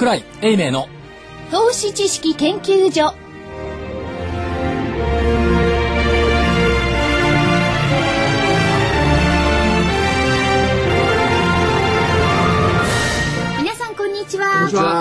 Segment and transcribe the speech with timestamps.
[0.00, 0.88] 桜井英明の。
[1.50, 3.14] 投資知識研究所。
[13.58, 14.48] 皆さんこんにちは。
[14.54, 14.99] こんにちは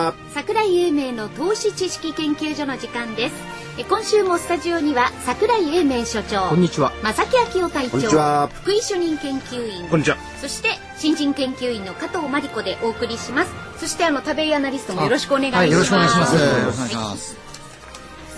[0.50, 3.36] 桜井英明の投資知識研究所の時間です。
[3.78, 6.92] え今週もスタジオには桜井英明所長こんにちは。
[7.04, 8.48] 正木昭夫隊こんにち長は。
[8.48, 10.18] 福井主任研究員こんにちは。
[10.42, 13.54] そして新人研究員の加藤真理子でお送りします。
[13.78, 16.36] そしてあの食べイアナリストもよろしくお願いします、はいよろしくお願いします。
[16.36, 16.90] よろしくお願い。
[16.90, 17.38] します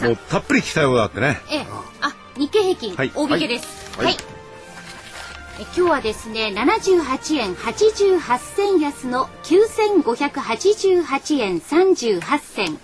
[0.04, 1.40] もうたっぷり聞きたいことがあってね。
[1.50, 1.66] ええ、
[2.02, 3.12] あ、日経平均、はい。
[3.16, 3.98] 大引けです。
[3.98, 4.04] は。
[4.04, 4.41] はい
[5.62, 12.80] 今日はですね、78円88銭安の9588円38銭。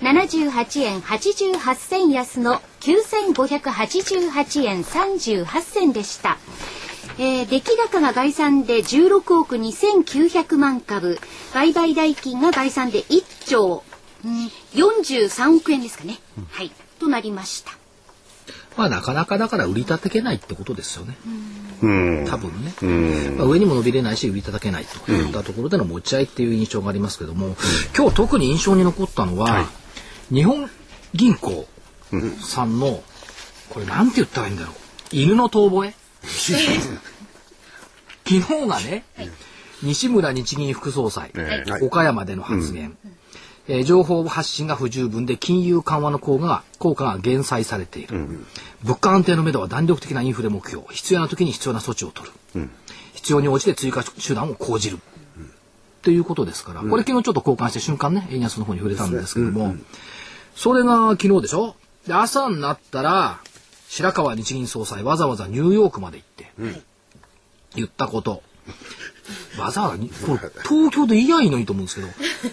[0.00, 6.38] 78円88銭安の9588円38銭でした。
[7.18, 11.18] えー、出来高が概算で16億2900万株、
[11.54, 13.82] 売買代金が概算で1兆、
[14.24, 16.20] うん、43億円ですかね。
[16.50, 16.70] はい。
[17.00, 17.72] となりました。
[18.76, 21.16] まあなかなかだから売り立てけないってことですよね。
[21.26, 21.61] うん。
[22.28, 22.72] 多分ね。
[22.82, 23.36] うん。
[23.38, 27.56] まあ、上にも伸びれないし売り叩けないといったところでの持ち合いっていう印象がありますけども、
[27.96, 29.66] 今日特に印象に残ったのは、
[30.32, 30.70] 日本
[31.14, 31.66] 銀行
[32.40, 33.02] さんの、
[33.70, 34.74] これなんて言ったらいいんだろう。
[35.12, 35.94] 犬の遠吠え？
[38.24, 39.04] 昨日がね、
[39.82, 41.70] 西村日銀副総裁、ええ。
[41.70, 41.82] はい。
[41.82, 42.96] 岡山での発言、
[43.68, 48.44] えー情報発信が不十分で金融緩和の効果が効果が減災されている、
[48.82, 52.68] 物価安定のめどは弾力的なインフレ目標必要な時に必要な措置を取る、
[53.14, 54.98] 必要に応じて追加手段を講じる、
[56.02, 59.76] ということですから、これ昨日ちょっと交換して瞬間ね円安の方に触れたんですけども、
[60.56, 61.76] それが昨日でしょ？
[62.06, 63.38] で朝になったら
[63.88, 66.52] 白川日銀総裁わざわざニューヨークまで行って、
[67.76, 68.42] 言ったこと
[69.58, 70.38] わざわざにこれ
[70.68, 72.08] 東京で言いやいいと思うんですけど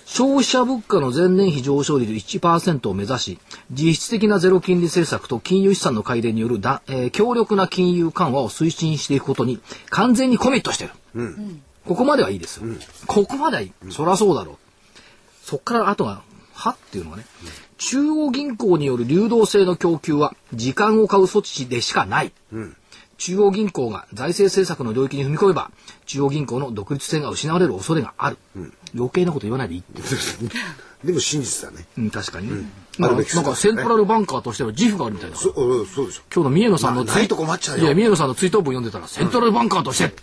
[0.05, 3.39] 消費者物価の前年比上昇率1%を目指し
[3.71, 10.91] 実質的なゼロ金利政策と金融資産の改善によるだ、えー強力な金融緩和を推進していくことに完全にコミットしてる、
[11.85, 12.63] ここまではいいですよ、
[13.07, 14.55] ここまではいい、そりゃそうだろう。
[15.43, 16.21] そっから後が、
[16.53, 17.25] はっていうのはね、
[17.77, 22.31] 中央銀行による流動性の供給は時間を買う措置でしかない。
[23.19, 25.71] 中央銀行が財政政策の領域に踏み込めば、
[26.05, 28.37] 中央銀行の独立性が失われる恐れがある。
[28.95, 30.01] 余計なこと言わないでいいって。
[31.03, 31.85] でも真実だね。
[31.97, 32.69] うん、確かにね。
[33.01, 35.37] あるべきなんかなんかセントラルバンカーとしての自負があるみたいな。
[35.37, 36.21] そ、うんそうでしょ。
[36.33, 40.13] 今日の三重野さんの、まあないと困っちゃうよいや、三重野さんの追悼文読んでたら、セントラルバンカーとして。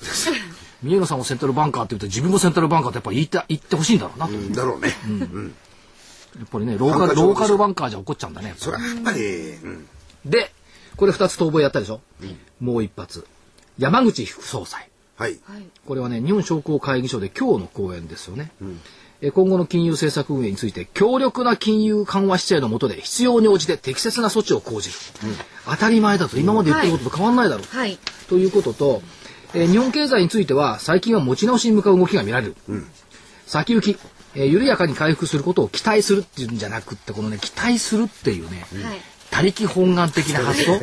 [0.83, 4.33] 三重野さんもセントラルバンカーって言うと、自分もセントラルバンカーってやっぱり言って、言ってほしいんだろうなと。
[4.33, 4.95] やうんだろうね。
[6.45, 8.55] っぱりね、ローカル、ローカルバンカーじゃ怒っちゃうんだね。
[8.57, 9.89] それはやっぱり、うん。
[10.25, 10.53] で、
[10.97, 12.01] これ二つ逃亡やったでしょ、
[12.61, 13.27] もう一発。
[13.79, 14.89] 山口副総裁。
[15.17, 15.39] はい。
[15.87, 18.51] これはね、日本商工会議所で今日の講演ですよね。
[19.23, 24.95] え今後の金融政策運営について、強力な金融緩和姿勢の下で必要に応じて適切な措置を講じる。
[25.65, 27.67] 当たり前だと、今まで言ってることと変わんないだろう。
[27.77, 27.99] はい。
[28.29, 29.03] ということと、
[29.55, 32.57] えー日本経済については最近は持ち直しに向かう動きが見られる。
[33.47, 33.99] 先行き、
[34.35, 38.99] えー緩やかに回復することを期待するっていうんじゃなくって、このね、期待するっていうね、はい。
[39.31, 40.81] 他力本願的な発想、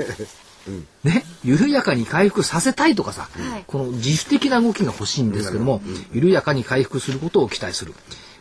[1.04, 5.82] ね、緩やかに回復させたいとかさ、はいこの自主的な動きが欲しいんですけども、
[6.14, 7.94] 緩やかに回復することを期待する。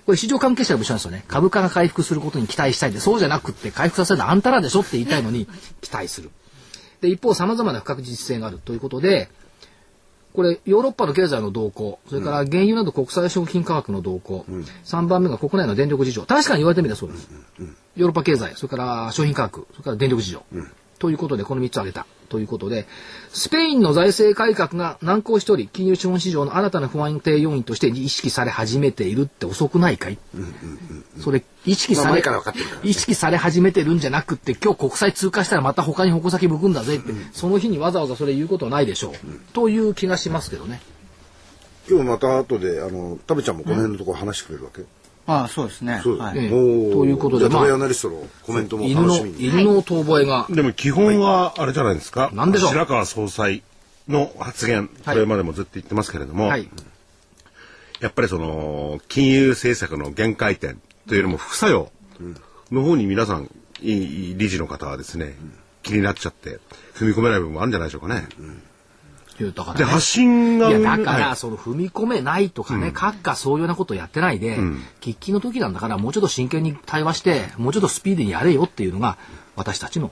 [0.04, 1.24] これ市場関係者も一緒なんですよね。
[1.28, 5.46] 株価が回復することに期待したいんで、そうじゃなくって回復させるのはあんたらでしょって言いたいのに
[5.80, 6.30] 期待する。
[7.00, 9.28] で、一方様々な不確実性があるということで、
[10.34, 14.46] これ、ヨーロッパの経済の動向、それから原油など国際商品価格の動向、
[14.84, 16.22] 3番目が国内の電力事情。
[16.22, 17.28] 確かに言われてみればそうです。
[17.96, 20.42] ヨーロッパ経済、それから商品価格、それから電力事情。
[20.98, 22.06] ということで、この3つ挙げた。
[22.32, 22.86] ということで、
[23.30, 30.16] スペインの財政改革が難航しており、金融資本市場の新たな不安定要因として意識され始めているって遅くないかい、
[31.20, 32.88] それ、意識され、まあ前から分かってるからね。
[32.88, 39.14] 意識され始めてるんじゃなくって、今日国債通過したらまた他に矛先向くんだぜって、その日にわざわざそれ言うことはないでしょう。
[39.52, 40.80] という気がしますけどね。
[41.86, 44.82] 今日また後で、あの、タベちゃんもこの辺のところ話してくれるわけ？
[44.82, 44.84] あ
[45.26, 46.00] あそうですね。
[46.02, 46.18] そう。
[46.18, 46.48] だはい。
[46.48, 49.48] ということでまあアナリストのコメントも犬の楽しみ、に。
[49.48, 52.30] 犬の遠吠えが、でも基本はあれじゃないですか？
[52.32, 52.68] なんでしょう？
[52.70, 53.62] 白川総裁
[54.08, 56.68] の発言、これまでもずっと言ってますけれども、はい。
[58.00, 61.92] やっぱりその金融政策の限界点というよりも副作用
[62.72, 63.48] の方に皆さん、
[63.80, 65.34] 理事の方はですね、
[65.84, 66.58] 気になっちゃって
[66.94, 68.26] 踏み込めない部分もあるんじゃないでしょうかね。
[68.38, 68.50] 言う
[69.52, 69.90] たから、で、ね。
[69.90, 74.56] 発信が、いや、だから、はいその踏み込めないとかね、閣下そういうようなことやってないで、
[75.00, 79.18] 喫緊の時なんだから、もうちょっと真剣に対話して、もうちょっとスピーディーにやれよっていうのが、
[79.56, 80.10] 私たちの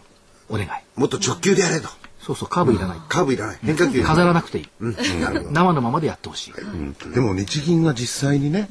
[0.48, 0.68] お願い。
[0.96, 1.88] もっと直球でやれと。
[2.30, 2.98] そうそう、カーブいらない。
[3.08, 3.58] カーブいらない。
[3.62, 4.02] 変化球。
[4.04, 4.68] 飾らなくていい。
[4.80, 4.92] うん。
[5.20, 5.50] なるほど。
[5.50, 7.12] 生のままでやってほしい。
[7.12, 8.68] でも日銀が実際にね、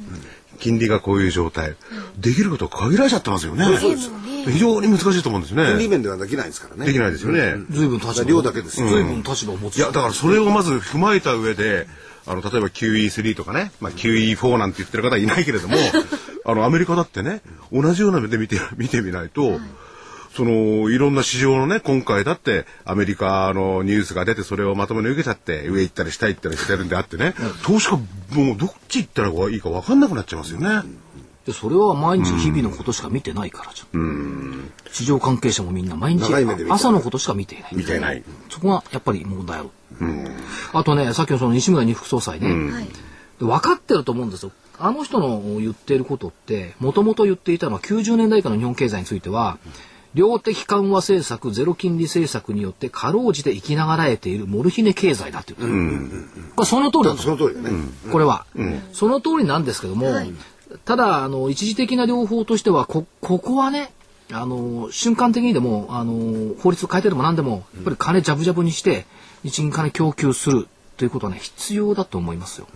[0.58, 1.74] 金利がこういう状態、
[2.18, 3.64] できることは限られちゃってますよね。
[3.78, 4.10] そうです
[4.46, 5.88] 非常に難しいと思うんですよ金利ね。
[5.88, 6.86] 面ではできないですからね。
[6.86, 7.56] できないですよね。
[7.70, 9.76] 随分立場を量だけですよ随分立場を持つ。
[9.76, 11.86] いや、だからそれをまず踏まえた上で、
[12.26, 15.76] あの、例えば QE3 とかね、まあ QE4 なんて言ってる方はいないけれども、
[16.46, 19.60] あの、アメリカだってね、同じような目で見て、見てみないと、
[20.34, 27.34] その、いろんな市場のね、今回だって、アメリカのニュースが出て、それをまともに受けちゃって、上行ったり下行ったりしてるんであってね、
[27.64, 30.82] 投資家、もうどっち行ったらいいか分かんなくなっちゃいますよね。
[31.46, 34.70] でそれは毎日日々のことしか見てないからじゃん。
[34.92, 36.32] 市場関係者もみんな毎日
[36.68, 37.70] 朝のことしか見ていない。
[37.74, 38.22] 見てない。
[38.50, 39.70] そこがやっぱり問題ある。
[40.72, 42.48] あとね、さっきのその西村二副総裁ね、
[43.38, 44.52] で分かってると思うんですよ。
[44.78, 49.58] あの人の言っていることって、もともと言っていたのは90年代以下の日本経済については、
[50.14, 56.28] 量的緩和政策、ゼロ金利政策によってかろうじて生きながらえているモルヒネ経済だって言ってる。
[56.56, 57.70] これその通りだとその通りだね。
[58.10, 58.46] これは、
[58.92, 60.08] その通りなんですけども、
[60.84, 63.92] ただあの一時的な療法としてはこここはね
[64.32, 69.06] あの瞬間的にでもあの法律を変えてでも何でもやっぱり金ジャブジャブにして
[69.42, 72.68] 日銀金供給するということはね必要だと思いますよ。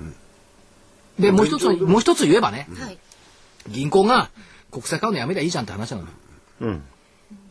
[1.19, 2.99] でもう一つもう一つ言えばね、はい。
[3.69, 4.31] 銀行が
[4.71, 6.09] 国債買うのやめりゃいいじゃんって話なのよ。
[6.63, 6.83] うん。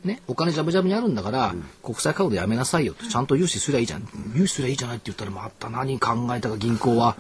[0.03, 4.07] ね、お金ジャブジャブにあるんだから、国債買うのやめなさいよとちゃんと融資すりゃいいじゃん。
[4.35, 7.15] 融資すりゃいいじゃないって言ったらまた何考えたか銀行は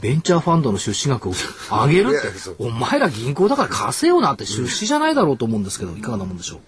[0.00, 1.32] ベンチャーファンドの出資額を
[1.70, 2.28] 上げるって。
[2.58, 6.60] お前ら銀行だから貸せよなって出資じゃないだろうと思うんですけどいかがなもんでしょう？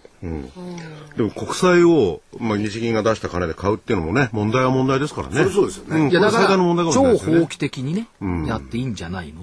[1.19, 5.37] でも国債を、まあ、日銀が出した金で買うっていうのもね、問題は問題ですからね。
[5.37, 6.09] それそうですよね。
[6.09, 6.49] んいやだから
[6.93, 8.09] 超法規的にね、
[8.47, 9.43] やっていいんじゃないの、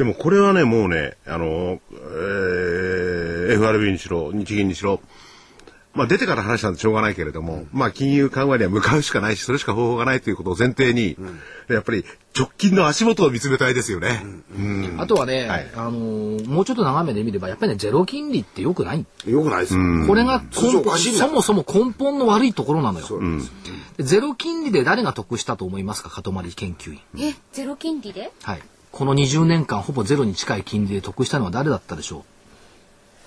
[0.00, 4.98] でもこれはね、もうね、あの、えー FRB にしろ、日銀にしろ、
[5.92, 11.16] まあ出てから話したんでしょうがないけれども、まあ金融緩和には向かうしかないし、それしか方法がないということを前提に、
[11.68, 12.04] やっぱり
[12.34, 14.24] 直近の足元を見つめたいですよね。
[14.56, 14.96] うん。
[14.98, 15.70] あとはね、はい。
[15.74, 19.04] あのーもうちょっと長めで見ればやっぱりねゼロ金利ってよくない。
[19.26, 19.74] よくないです。
[19.74, 19.80] よ。
[20.06, 23.06] これが根本そもそも根本の悪いところなのよ。
[23.06, 23.22] そう。
[23.22, 23.38] なん。
[23.38, 23.52] です
[23.98, 27.00] ゼロ金利で誰が得したと思いますか、かとまり研究員。
[27.18, 28.30] え、ゼロ金利で？
[28.42, 28.60] はい。
[28.92, 32.24] この20年間ほぼゼロに近い金利で得したのは誰だったでしょ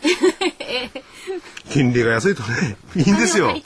[1.70, 3.60] 金利が安いとね、 いいんですよ違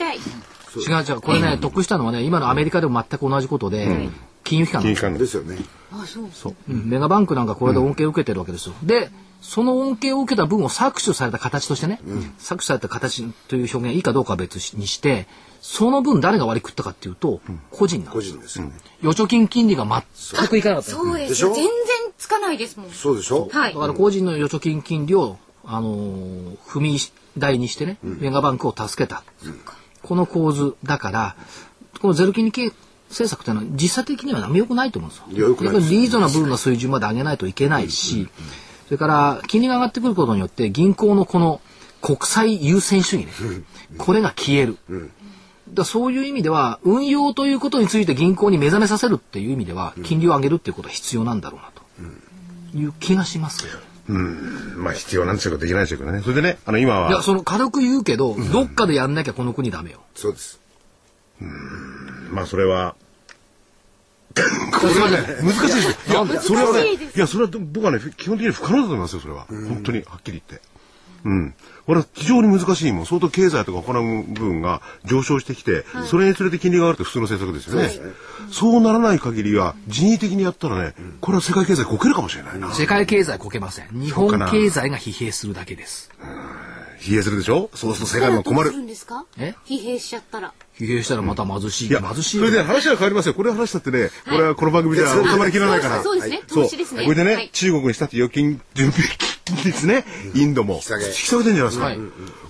[0.92, 1.22] う違う。
[1.22, 4.10] これね、得したのはね、今のアメリカでも全く同じことで、
[4.44, 5.66] 金融機関なんですよ金融機関ですよね。
[5.92, 6.30] あ、そう。
[6.32, 8.76] そう、うんメガバンクなんかこれで恩恵を受けてるわけですよ。
[8.84, 9.10] で、
[9.42, 12.00] その恩恵を受けた分を搾取された形としてね、
[12.40, 15.28] 搾取された形という表現いいかどうかは別にして、
[15.62, 17.42] その分誰が割り食ったかっていうと、
[17.72, 18.36] 個人なん個ですよ。
[18.36, 18.72] 人ですよね。
[19.04, 21.66] 預貯金金利が全くいかなかったのそうです全然
[22.18, 22.92] つかないですもん。
[22.92, 23.50] そうでしょ？
[23.52, 23.80] はいだ。
[23.80, 26.98] から個人の預貯金金利を、あのー踏み
[27.38, 29.24] 台にしてね、メガバンクを助けた。
[30.04, 31.36] この構図だから、
[32.02, 32.72] このゼロ金利系
[33.10, 35.48] 政策というのは実際的にはあんま良くないと思うんですよ。
[35.50, 38.28] 良くないリーズナブルな水準まで上げないといけないし、
[38.88, 41.62] それから金利が上がってくることによって銀行のこの
[42.02, 43.32] 国際優先主義ね、
[43.98, 44.78] これが消える。
[45.74, 51.72] だそういう意味では運用ということについて銀行に目覚めさせるっていう意味では金利を上げるっていうことは必要なんだろうな
[52.72, 53.78] という気がしますけど。
[54.78, 56.22] まあ必要なんですけど、できないですけどね。
[56.22, 60.00] それでね、あの今は、いや、その軽く言うけど、どっかでやんなきゃこの国ダメよ。
[60.16, 60.62] そうです。
[62.32, 62.96] まあそれは、
[64.72, 66.26] これはね、難しいですよ。
[66.26, 69.46] いや、それはね、いや、それは僕はね、基本的に不可能だと思いますよ、それは。
[69.50, 70.68] 本当に、はっきり言って。
[71.26, 71.56] うん。
[71.86, 73.06] これは非常に難しいもん。
[73.06, 78.14] 相当経済とか他の部分が上昇してきて、それにつれて金利が上がるって普通の政策ですよね。
[78.52, 82.74] そうならない限りは、人為的にやったらね、これは世界経済こけるかもしれないな。
[82.74, 83.88] 世界経済こけません。
[83.92, 86.12] 日本経済が疲弊するだけです。
[87.00, 87.70] 疲弊するでしょ？
[87.74, 88.78] そうすると世界も困るどうす。
[88.78, 89.26] るんですか？
[89.38, 89.56] え？
[89.66, 90.54] 疲弊しちゃったら。
[90.80, 91.90] 疲弊したらまた貧しい。
[91.90, 93.34] いや、貧しいそれで話は変わりますよ。
[93.34, 96.04] これ話したってね、これはこの番組じゃ収まりきらないから。
[96.04, 96.42] そうですね。
[96.78, 97.04] ですね。
[97.04, 97.50] これでね、はい。
[97.52, 99.08] 中国にしたって預金準備
[99.46, 100.06] 金率ね、
[100.36, 100.76] インドも。
[100.76, 101.06] 引き下げ。
[101.06, 101.86] 下げてんじゃないですか。
[101.86, 102.00] はい。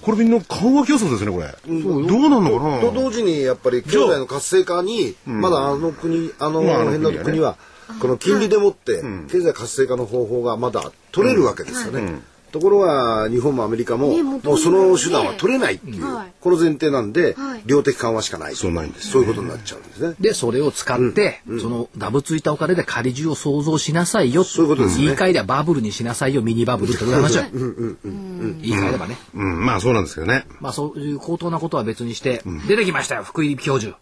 [0.01, 1.55] これみんな緩和競争ですね、これ。
[1.67, 2.79] どうなんのかな。
[2.81, 7.57] と同時にやっぱり経済の活性化にまだあの国あのまああの辺の国は
[8.01, 12.21] この金利でもって経済活性化の方法がまだ取れるわけですよね。
[12.51, 20.15] ところが日本もアメリカもねもうもうその手段は取れないっていうはいこの前提なんではい量的緩和しかないそうないんですよそういうことになっちゃうんですね。
[20.19, 24.43] で、それを使って、そのダブついたお金で仮需を創造しなさいよ。
[24.43, 27.03] そういうことですね言い換えればバブルにしなさいよ、ミニバブルって。
[27.03, 29.17] 言い換えればね。
[29.33, 30.45] うん、まあそうなんですけどね。
[30.59, 33.97] まあそういう高等なことは別にして、出てきましたよ、福井教授。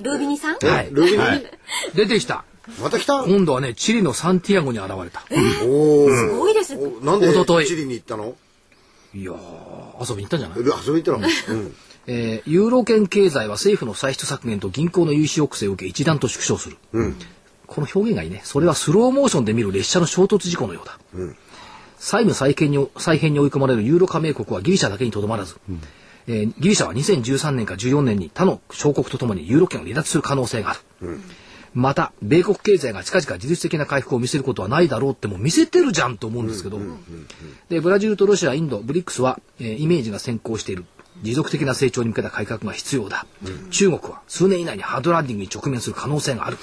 [0.00, 0.58] ルービニさん？
[0.58, 0.88] はい。
[0.90, 1.18] ルービニ？
[1.18, 1.44] はい。
[1.94, 2.44] 出てきた。
[2.82, 3.24] また来た？
[3.24, 5.22] 今度はね、チリのサンティアゴに現れた。
[5.64, 6.08] おお。
[6.10, 6.76] すごいです。
[7.02, 8.34] なんで一昨日チリに行ったの？
[9.14, 10.58] いやー、遊びに行ったんじゃない？
[10.58, 11.58] 遊びに行ったの？
[11.58, 11.74] うん。
[12.06, 16.76] えーユーロ圏経済は政府の歳出削減と銀行の融資抑制を受け一段と縮小する。
[17.66, 18.40] この表現がいいね。
[18.44, 20.98] それはスローモーションで見る列車の衝突事故のようだ。
[21.98, 25.56] 債務再建に再編に追い込まれるユーロ加盟国はギリシャだけにとどまらず、
[26.26, 31.20] えーギリシャは2013年か14年に他の小国とともにユーロ圏を離脱する可能性がある。
[31.74, 36.78] また、米国経済が近々自律的な回復を見せることはないだろうってもう見せてるじゃんと思うんですけど、
[37.68, 40.84] で、ブラジルとロシア、インド、ブリックスは、えーイメージが先行している。
[41.22, 43.26] 持続的な成長に向けた改革が必要だ。
[43.70, 46.56] 中国は数年以内にハードランディングに直面する可能性がある。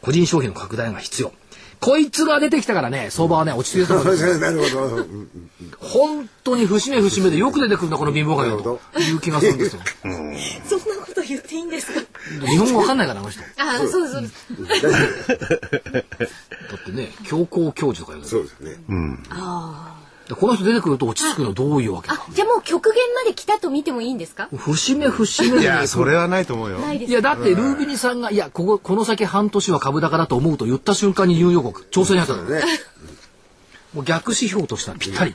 [0.00, 1.32] 個人消費の拡大が必要。
[1.80, 4.96] こいつが出てきたからね、相場はね、落ち着いてたんですよ なるほど。
[4.96, 5.28] うん
[5.80, 9.82] 本当に節目節目でよく出てくるんだ、この貧乏神よという気がするんですよ。
[10.02, 11.11] そんなこ
[12.46, 13.40] 日本語わかんないから、あの人。
[13.40, 14.34] だあ、そうそうです。
[16.76, 18.76] ってね、教皇教授とか言うそうですね。
[20.28, 22.24] でこの人出てくると落ち着くのどういうわけか。
[22.28, 24.48] あ、じゃあもう極限まで来たと見てもいいんですか？
[24.56, 26.78] 節目節目で、いや、それはないと思うよ。
[26.78, 32.44] ないですいや、だって、ルービニさんが、いや、ここ、この先半年は株高だと思うと言った瞬間にニューヨーク、調整にあったの。
[32.44, 32.62] ね。
[33.94, 35.32] もう逆指標としてはぴったり。
[35.32, 35.34] っ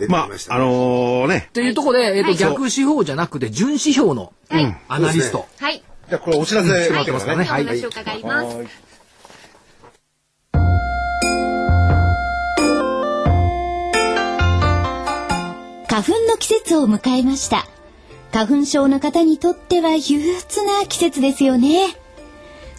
[0.00, 0.60] 出てきまあ、あましたね。
[0.60, 1.50] のね。
[1.52, 4.76] ていうところで、えっ、と、はい逆指標じゃなくて、準指標のはい。
[4.88, 5.46] アナリスト。
[5.58, 5.82] はい。
[6.08, 6.90] じゃあこれお知らせはい。
[6.90, 8.90] 待ってますからねお話を伺います。
[15.88, 17.66] 花粉の季節を迎えました。
[18.32, 21.96] 花粉症の方にとっては憂鬱な季節ですよね。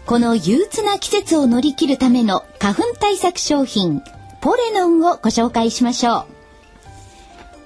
[0.05, 4.01] この憂鬱な季節を乗り切るための花粉対策商品、
[4.41, 6.30] ポレノンをご紹介しましょう。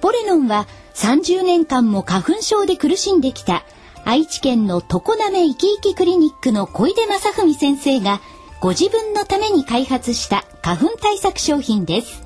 [0.06, 3.64] ポレノンは30年間も花粉症で苦しんできた
[4.04, 8.20] 愛知県の常滑いきいきクリニックの小出正文先生が
[8.60, 12.22] ご自分のために開発した花粉対策商品です。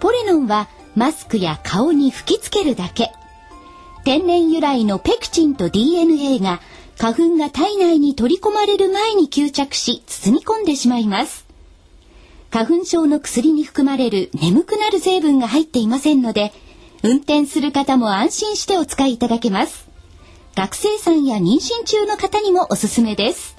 [0.00, 0.66] ポレノンは
[0.96, 3.12] マスクや顔に吹きつけるだけ。
[4.04, 6.60] 天然由来のペクチンと DNA が
[6.98, 11.49] 花粉が体内に取り込まれる前に吸着し包み込んでしまいます。
[12.50, 16.52] 花粉症の薬に含まれる眠くなる成分が入っていませんので、
[17.02, 19.88] 運転する方も安心してお使いいただけます。
[20.56, 23.56] 学生さんや妊娠中の方にもおすすめです。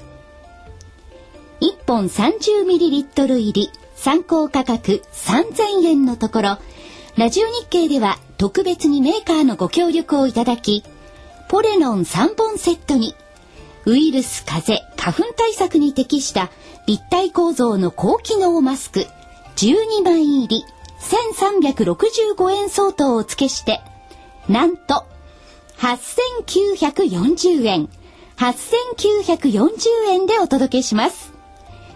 [1.62, 6.57] 1本 30ml 入り参考価格3000円のところ、
[7.17, 10.83] ラジオ日経では特別にメーカーのご協力をいただき、
[11.48, 13.15] ポレノン3本セットに、
[13.85, 16.51] ウイルス、風邪、花粉対策に適した
[16.85, 19.07] 立体構造の高機能マスク
[19.55, 20.65] 12枚入り
[21.01, 23.81] 1365円相当を付けして、
[24.47, 25.07] なんと
[25.77, 27.89] 8940円、
[28.38, 31.33] 8940円でお届けします。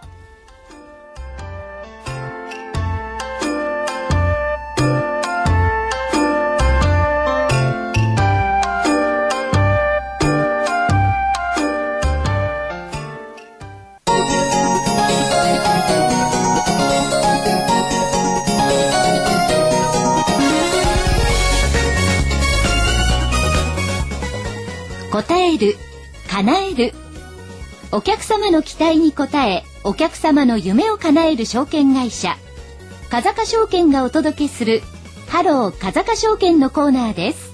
[25.15, 25.77] 答える、
[26.29, 26.93] 叶える。
[27.93, 32.35] お客様の期待に応え、お客様の夢を叶える証券会社、
[33.09, 34.81] 風賀証券がお届けする、
[35.29, 37.53] ハロー風賀証券のコーナーです。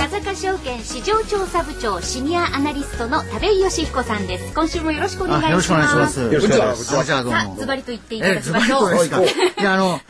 [0.00, 4.52] 風賀証券市場調査部長シニアアナリストの田部井義彦さんです。
[4.54, 5.52] 今週もよろしくお願いします。
[5.52, 6.20] よろしくお願いします。
[6.20, 7.66] よろしくお願いしますこんにちはどうさあ、もズ。
[7.66, 8.90] バリと言っていたえ、だきズバリましょう。
[8.90, 9.22] とですか。
[9.22, 10.00] いや、あの、はい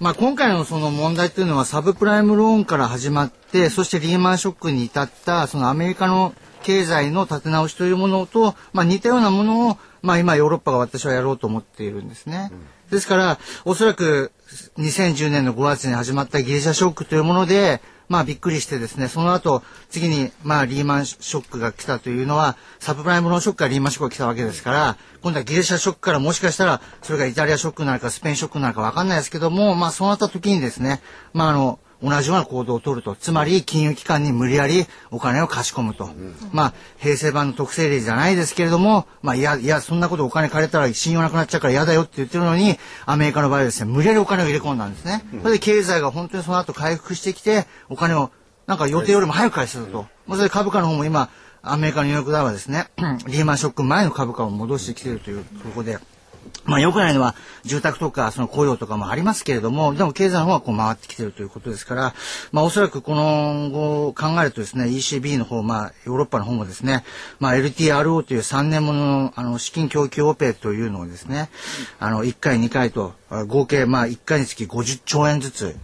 [0.00, 12.50] まあ、今回のその問題というのはサブプライムローンから始まって、そしてリーマンショックに至った、そのアメリカの経済の立て直しというものと、まあ、似たようなものを、まあ、今ヨーロッパが私はやろうと思っているんですね。
[12.90, 14.32] ですから、おそらく
[14.78, 31.00] 2010年の5月に始まったギリシャショックというもので、まあびっくりしてですね、その後、次に、まあリーマンショックが来たというのは、サブプライムローンショックからリーマンショックが来たわけですから、今度はギリシャショックからもしかしたら、それがイタリアショックなのかスペインショックなのかわかんないですけども、まあそうなった時にですね、
[31.32, 33.14] まああの、同じような行動を取ると。
[33.14, 36.10] つまり、金融機関に無理やりお金を貸し込むと。
[36.52, 45.24] まあ、平成版の特性例じゃないですけれども、まあ、いや、いや、そんなことお金借りたら信用なくなっちゃうから嫌だよって言ってるのに、アメリカの場合はですね、無理やりお金を入れ込んだんですね。
[45.42, 48.30] それで経済が本当にその後回復してきて、お金を、
[48.66, 50.06] なんか予定よりも早く返すと。
[50.26, 51.28] まあ、それで株価の方も今、
[51.62, 52.86] アメリカのニューヨークダウはですね、
[53.26, 55.98] リーマンショック前の株価を戻してきているというところで、
[56.70, 57.34] まあ良くないのは
[57.64, 62.14] 住宅とかその雇用とかもありますけれども、でも経済の方はこう回ってきてるということですから、
[62.52, 67.04] まあおそらくこの後考えるとですね、ECB の方、まあヨーロッパの方もですね、
[67.40, 71.50] まあ LTRO という3年もののあの資金供給オペというのをですね、
[71.98, 73.14] あの1回2回と
[73.48, 75.76] 合計まあ1回につき50兆円ずつ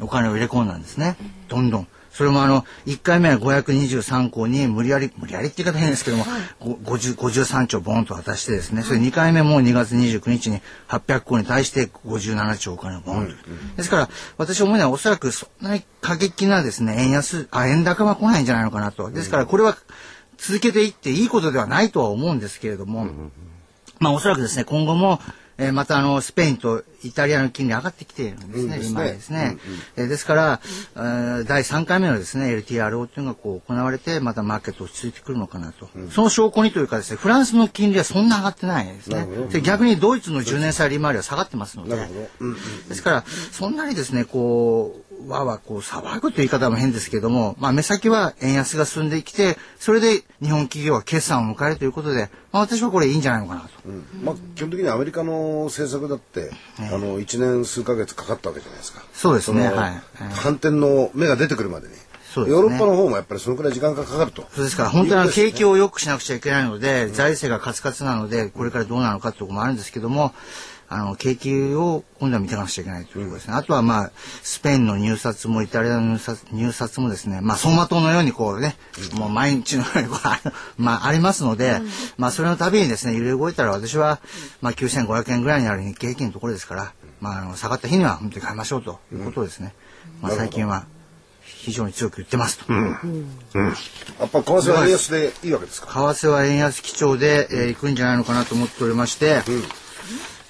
[0.00, 1.16] お金を入れ込んだんですね。
[1.48, 1.88] どんどん。
[2.12, 6.26] それもあの、1回目は523校に無理やり、無理やりって言い方変ですけども、
[6.60, 13.32] ご50 53兆ボンと渡してですね、それ2回目も2月29日に800校に対して57兆お金をボンと。
[13.76, 19.10] ですから、私思うのはおそらくそんなに過激なですね、円安、あ、円高は来ないんじゃないのかなと。
[19.10, 19.76] ですから、これは
[20.36, 23.06] 続けていっていいことではないとは思うんですけれども、
[24.00, 25.18] まあおそらくですね、今後も、
[25.58, 29.56] えーまたあのスペインとイタリアの金利上がってきているんですね、すね今ですね。
[29.96, 30.60] えーですから、
[30.96, 35.88] えー第3回目のですね、LTRO というのがこう行われて、またマーケット落ち着いてくるのかなと。
[36.10, 39.26] その証拠にというかですね、フランスの金利はそんな上がってないですね。
[39.50, 41.96] で逆にドイツの10年債利回りは下がってますので。
[42.88, 53.68] ですから、そんなにですね、こう、わわこう騒ぐという言い方も変ですけれども、まあ目先は円安が進んできて、それで日本企業は決算を迎えるということで、まあ私はこれいいんじゃないのかなと。
[54.22, 59.02] まあ基本的にアメリカの政策だって、あの1年数ヶ月かかったわけじゃないですか。
[59.12, 60.02] そうですねのはいはい
[60.34, 61.94] 反転の目が出てくるまでに。
[62.32, 64.46] そうですねヨーロッパの方もやっぱりそのくらい時間がかかると。
[64.54, 70.32] そうですから、本当に景気を良くしなくちゃいけないので、財政がカツカツなので、これからどうなのかというところもあるんですけども、
[70.94, 73.54] あの、景気を今度は見ていかなくちゃいけないということですね。
[73.54, 74.10] あとはまあ、
[74.42, 78.76] スペインの入札もイタリアの入札入札もですね、まあ、走馬灯のようにこうね、
[79.14, 81.80] もう毎日のようにこう、 まあ、ありますので、
[82.18, 84.20] まあ、それの度にですね、揺れ動いたら私は、
[84.60, 89.74] まあ、9500円ぐらいにある日経平均のところですから、まあ、あの、下がった日には本当に買いましょうということですね。
[90.20, 90.84] まあ、最近は
[91.44, 92.72] 非常に強く言ってますと。
[92.72, 95.86] やっぱ為替は円安でいいわけですか？
[95.92, 99.42] 為替は円安基調で、えー、いくんじゃないのかなと思っておりまして、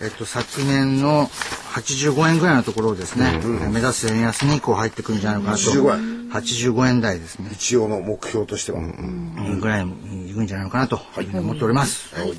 [0.03, 1.29] えっと、昨年の
[1.75, 5.63] 85円ぐらいのところをですね、えー目指す円安にこう入ってくるんじゃないのかなと。
[5.63, 7.51] 85円 ?85 円台ですね。
[7.53, 8.81] 一応の目標としては。
[8.81, 11.01] ぐらいいくんじゃないのかなと
[11.35, 12.15] 思っております。
[12.17, 12.35] はい。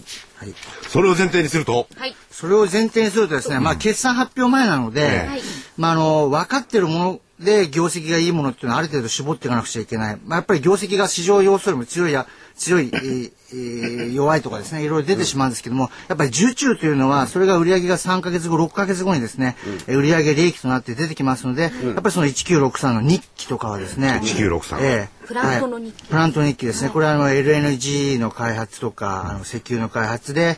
[0.89, 2.13] それを前提にすると、はい。
[2.29, 5.29] それを前提にするとですね、まあ決算発表前なので、え
[5.77, 10.19] まああの、分かってるもので業績がいいものっていうのはある程度絞っていかなくちゃいけない。
[10.25, 19.55] まあやっぱり業績が市場要素よりも強いや、強い、えーえー弱いとかですね、いろいろ出てしまうんですけども、やっぱり受注というのは、それが売上が3ヶ月後、6ヶ月後にですね、
[19.87, 26.01] えー売上利益となって出てきますので、やっぱりその1963の日記とかはですね、1963ええプラントの日記。
[26.01, 26.09] はい。
[26.09, 26.89] プラント日記ですね。
[26.89, 30.57] これはあの LNG の開発とか、あの石油の開発で、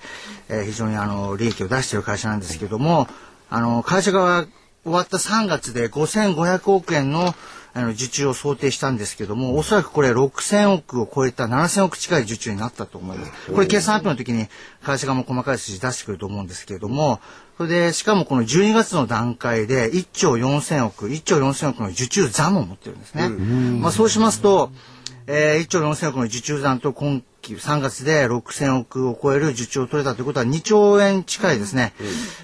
[0.50, 3.08] えー非常にあの利益を出している会社なんですけども、
[3.50, 4.46] あの会社が
[4.84, 7.34] 終わった3月で5500億円の
[7.78, 13.52] あの受注を想定したんですけども、おそらくこれ6000億を超えた7000億近い受注になったと思います。
[13.52, 14.48] これ計算発表の時に
[14.82, 17.20] 会社がもう細かい数字出してくると思うんですけれども、
[17.58, 23.28] それでしかもこの12月の段階で1兆4000億、1兆4000億の受注残を持ってるんですね。
[23.28, 24.72] まあそうしますと、
[25.28, 31.94] えー、1兆4000億の受注残と今期3月で6000億を超える受注を取れたということは2兆円近いですね、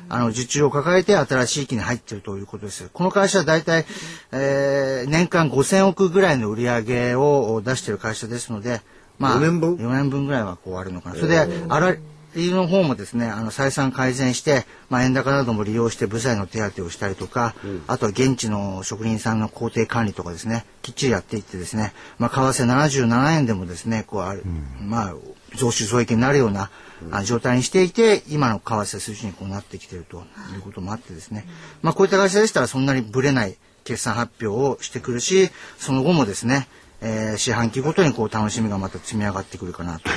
[0.10, 2.90] あの受注を抱えて新しい期に入っているということです。
[2.94, 3.86] この会社は大体、
[4.32, 8.82] えー、年間5000億ぐらいの売り上げを出している会社ですので、
[9.20, 11.16] まあ、4年分？4年分ぐらいはこうあるのかな。
[11.16, 11.96] それで、粗
[12.36, 17.56] 利の方もですね、あの、採算改善して、まあ、円高なども利用して部材の手当てをしたりとか、
[17.88, 24.44] あとは現地の職人さんの工程管理とかですね、きっちりやっていってですね、まあ、為替77円でもですね、こうある、
[24.80, 25.16] まあ、
[25.56, 26.70] 増収増益になるような、
[27.10, 31.48] あ状態にしていて、今の為替数字にこうなってきているということもあってですね、
[31.82, 36.68] まあ、こういった会社でしたらそんなにぶれない決算発表をしてくるし、その後もですね、
[37.02, 40.14] えー四半期ごとにこう楽しみがまた積み上がってくるかなという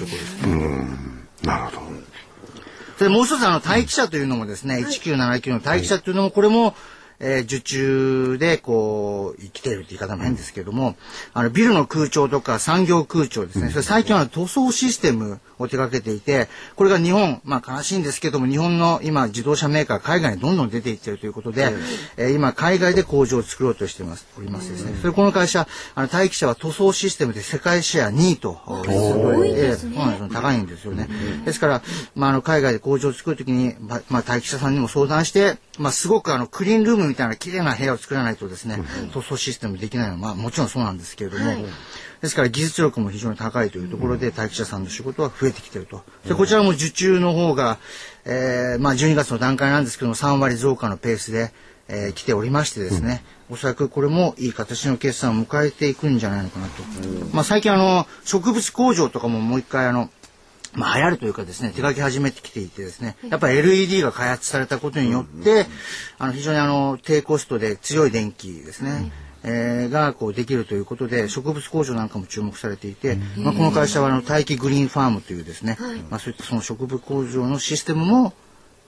[0.00, 0.98] ところですね。
[1.42, 1.98] なるほど。
[2.98, 6.74] で、もう一つあの、待機者というのもですね、1979の待機者というのも、これも、
[7.20, 10.96] えー受注で、こう、生きているって言い方も変ですけども、
[11.34, 21.72] あの、ビルの空調とか産業空調ですね、それ最近は塗装システムを手掛けていて、これが日本、まあ悲しいんですけども、日本の今、自動車メーカー、海外にどんどん出ていっているということで、
[22.16, 24.96] えー今、海外で工場を作ろうとしています、おりますですね。
[25.00, 29.94] それこの会社、あの、待機者は塗装システムで世界シェア2位と、すごいですね。
[29.96, 30.28] そうなんですよ。
[30.32, 31.08] 高いんですよね。
[31.44, 31.82] ですから、
[32.14, 38.78] まあ、あの、海外で工場を作るときに、まあ、まあ待機者さんにも相談して、まあ、すごくあの、クリーンルームみたいな綺麗な部屋を作らないとですね、
[39.12, 41.56] 塗装システムできないのは、まあ、もちろんそうなんですけれども、
[42.20, 46.02] ですから技術力も非常に高いというところで、待機者さんの仕事は増えてきていると。
[46.26, 47.78] で、こちらも受注の方が、
[48.24, 51.52] えーまあ、12月の段階なんですけども、3割増加のペースで、
[51.90, 56.82] えー来ておりましてですね、おそらくこれもいい形の決算を迎えていくんじゃないのかなと。
[57.32, 60.10] まあ、最近あの、植物工場とかももう一回あの、
[60.74, 65.66] まあ流行るというかですね、手書き始めてきていてですね、やっぱり LED が開発されたことによって、
[66.18, 69.12] あの非常にあの低コストで強い電気ですね、
[69.44, 75.78] えーがこうできるということで植物工場なんかも注目されていて、まあ、この会社はあの大気グリーンファームというですね、
[76.10, 78.34] まあ、そういったその植物工場のシステムも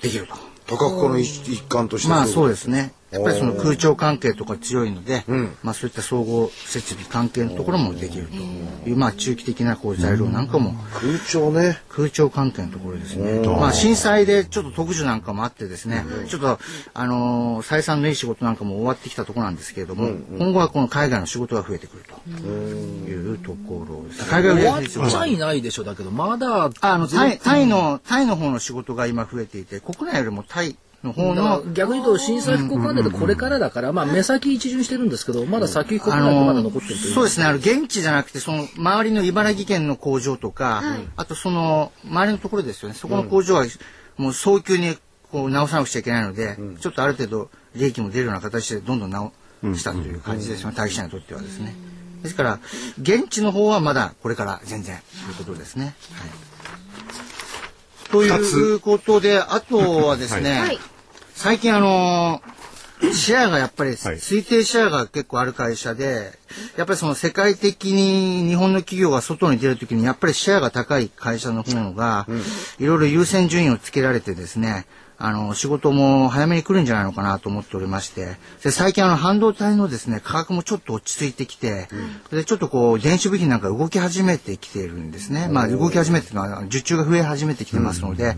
[0.02, 0.34] できると。
[0.66, 2.92] 多角化の一一環としてまあそうでですね。
[3.10, 5.24] やっぱりその空調関係とか強いので、
[5.62, 8.36] まあそういった総合設備関係のところもできると
[8.88, 11.78] いう、まあ中期的なこう材料なんかも空調ね。
[11.88, 13.40] 空調関係のところですね。
[13.46, 16.58] まあ震災でちょっと特需なんかもあってですね、ちょっと
[16.94, 24.30] あのー採算のいい仕事なんかも終わってきたところなんですけれども、今後はこの海外の仕事が増えてくるというところです。
[24.30, 26.10] 海外終わっちゃいないでしょだけど。
[26.10, 31.12] まだああのタイタイのタイの方の仕事が今増えていて、国内よりもタイの。
[31.12, 37.46] 方の逆に言うと震災復興関連でこれからだから、まあ目先一巡してるんですけどまだ先行き国内でまだ残ってるそうですね。
[37.46, 40.82] あの現地じゃなくてその周りの茨城県の工場とか、
[41.16, 42.94] あとその周りのところですよね。
[42.94, 43.66] そこの工場は
[44.16, 44.96] もう早急に
[45.30, 49.32] こう直さなくちゃいけないので、ちょっとある程度利益も出るような形でどんどん直
[49.74, 51.74] したという感じですよね、大社にとってはですね。
[52.22, 52.58] ですから
[53.00, 55.84] 現地の方はまだこれから全然ということですね。
[55.84, 56.49] はい
[58.10, 60.78] ということであとはですね、はい。
[61.34, 62.42] 最近あの
[63.12, 64.16] シェアがやっぱりはい。
[64.16, 66.32] 推定シェアが結構ある会社で、
[66.76, 72.26] やっぱりその世界的に日本の企業が外に出るときにやっぱりシェアが高い会社の方が、
[72.78, 74.86] いろいろ優先順位をつけられてですね、
[75.22, 81.88] あの、仕事も早めに来るんじゃないのかなと思っておりまして、で最近あの半導体のですね、価格もちょっと落ち着いてきて、
[82.30, 85.48] で、ちょっとこう、電子部品なんか動き始めてきているんですね。
[85.48, 88.34] まあ、動き始めてるのは、受注が増え始めてきてますので、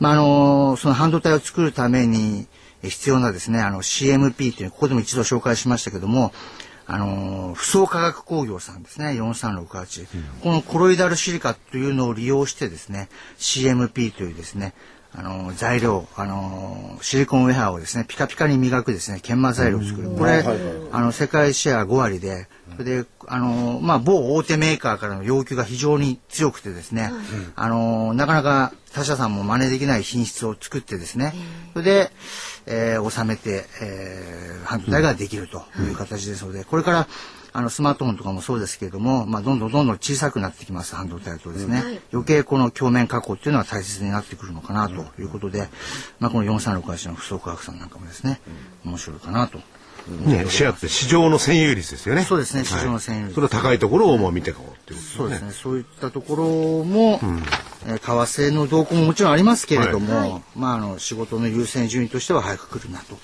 [0.00, 6.32] まあ、あの、その半導体を作るために、え必要なですね、あの CMP という、ここでも一度紹介しましたけども、
[6.86, 10.06] あのー、不総化学工業さんですね、4368、
[10.42, 14.72] このコロイダルシリカというのを利用してですね、CMP というですね、
[15.14, 20.10] あのー材料、あのーシリコンウェハーをですね、ピカピカに磨くですね、研磨材料を作る。
[20.10, 20.42] これ、
[20.92, 27.10] あの、世界シェア5割で、それで、あのーまあ、某大手メーカーからの要求が非常に強くてですね、
[27.56, 31.34] あのーなかなか他社さんも真似できない品質を作ってですね、
[31.72, 32.12] それで、
[32.68, 37.08] えー収めて、えー半導体ができるという形ですので、これから
[37.54, 45.68] あのスマートフォンとかもそうですけれども、まあ、どんどんどんどん小さくなってきます半導体とですね、余計この鏡面加工っていうのは大切になってくるのかなということで、
[46.20, 48.40] まあ、この4368の不足学さんなんかもですね
[48.84, 49.58] 面白いかなと。
[50.08, 52.24] ね、シェアって市場の占有率ですよね。
[52.24, 55.52] そうですね市場の占有率それは高いところをもう見ていこうっていうことそうですね。
[55.52, 56.44] そういったところ
[56.84, 57.20] も、
[57.86, 63.16] えー為替の動向ももちろんありますけれども、まあ、あの、仕事の優先順位としては早く来るなと。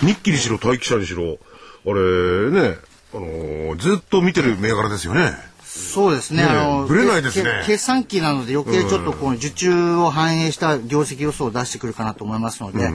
[0.00, 1.38] 日記にしろ待機者にしろ、
[1.84, 2.78] あれね、
[3.14, 5.32] あのーずっと見てる銘柄ですよね。
[5.72, 6.42] そうですね。
[6.42, 12.90] ねえあの、ぶれないですねけ決算期なので余計ちょっとこの受注を反映した業績予想を出してくるかなと思いますので、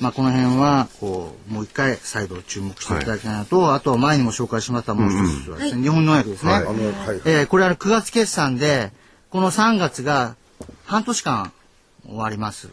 [0.00, 6.52] まあこの辺は、こう、もう一回再度注目していただきたいなと、あとは前にも紹介しましたもう一つはですね、日本農薬ですね。
[6.52, 6.64] はい。
[7.24, 8.92] えーこれは9月決算で、
[9.30, 10.36] この3月が
[10.84, 11.52] 半年間
[12.06, 12.68] 終わります。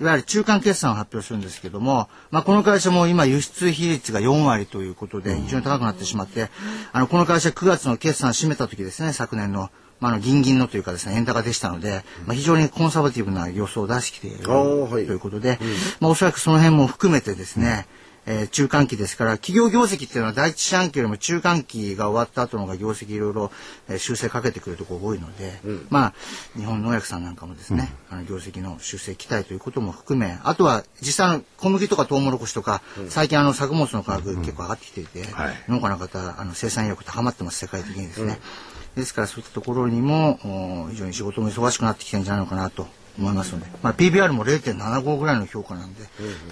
[0.00, 6.48] いわゆる中間決算を発表するんですけども、まあ、この会社も今輸出比率が4割ということで非常に高くなってしまって、
[6.92, 15.02] あの、この会社9月の決算を締めた時ですね、昨年の、まあ、あの、銀銀のというかですね、円高でしたので、まあ、非常にコンサバティブな予想を出してきているあとい。
[15.02, 15.58] いうことで、
[16.00, 17.86] まあ、おそらくその辺も含めてですね、
[18.26, 23.50] えー中間期ですから企業業績っていうのは第一四半期よりも中間期が終わった後の方が業績いろいろ、
[23.88, 25.58] えー修正かけてくるところが多いので、
[25.88, 26.14] まあ
[26.54, 35.54] 日本農薬さんなんかもですね、あの業績の修正期待ということも含めあとは実際の小麦とかトウモロコシとか、最近あの作物の価格結構上がってきていて、はい。
[35.68, 38.38] 農家の方あの生産意欲高まってます世界的にですね、
[38.96, 40.38] ですからそういったところにも
[40.86, 42.86] お非常に仕事も忙しくなってきてるんじゃないのかなと
[43.18, 46.02] 思いますので、まあ、PBR も0.75ぐらいの評価なんで、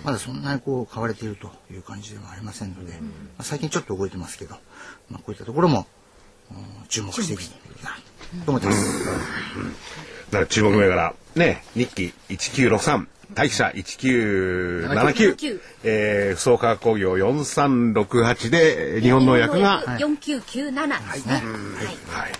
[0.04, 2.98] まだそんなにこう買われているという感じではありませんので、ま
[3.38, 4.56] あ、最近ちょっと動いてますけど、
[5.10, 5.86] まあ、こういったところも
[6.50, 9.06] うん注目していきたいなと思ってます。
[9.06, 9.12] だ
[10.32, 13.06] から注目銘柄、ね、日記1963、
[13.38, 21.34] 待機者1979、えー、不総化学工業4368で、日本農薬が、四九九七ですね。
[21.34, 21.44] はい。
[21.44, 22.32] はい。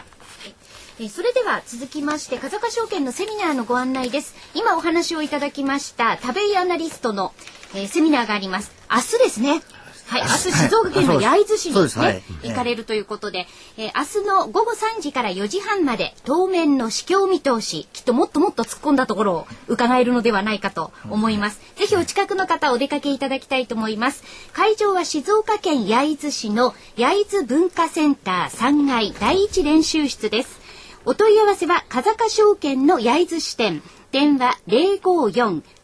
[1.00, 4.34] えーそれでは続きまして風賀証券のセミナーのご案内です。
[4.54, 7.32] 今お話をいただきました食べアナリストの、
[7.76, 8.72] えーセミナーがあります。
[8.90, 9.62] 明日ですね
[10.08, 11.98] はい、明日静岡県の焼津市にです。
[11.98, 12.22] はい。
[12.42, 24.24] 行かれるということで、えー明日の午後3時から4時半まで当面の市況見通しきっともっともっと突っ込んだところを伺えるのではないかと思います、ぜひお近くの方お出かけいただきたいと思います。
[24.54, 30.58] 会場は静岡県焼津市の焼津文化センター3階第一練習室です。
[31.04, 33.82] お問い合わせは風賀証券の焼津支店。
[34.10, 34.56] 電話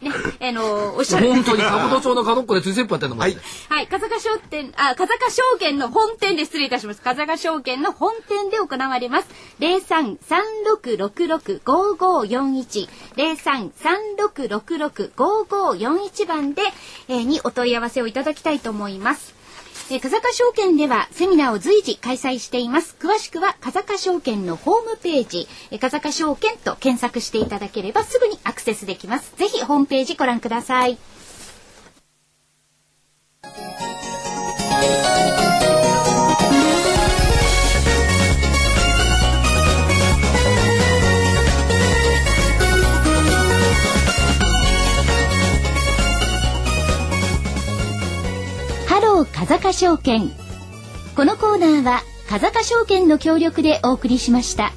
[0.06, 3.36] ね、あのおっしゃる本当に兜町の角っこで辻説法やってんのもんね。
[3.70, 7.02] はい、風賀商店、あ、風賀証券の本店で失礼いたします。
[7.02, 9.28] 風賀証券の本店で行われます。
[9.60, 16.62] 零三三六六六五五四一零三三六六六五五四一番で、
[17.08, 19.45] えーにお問い合わせをいただきたいと思います。
[19.92, 22.96] えー、風賀証券ではセミナーを随時開催しています。
[23.00, 29.36] 詳しくは風賀証券のホームページ、えー風賀証券と検索していただければすぐにアクセスできます。
[29.38, 30.98] ぜひホームページご覧ください。
[49.36, 50.32] 風賀証券
[51.14, 54.72] このコーナーは風賀証券の協力でお送りしました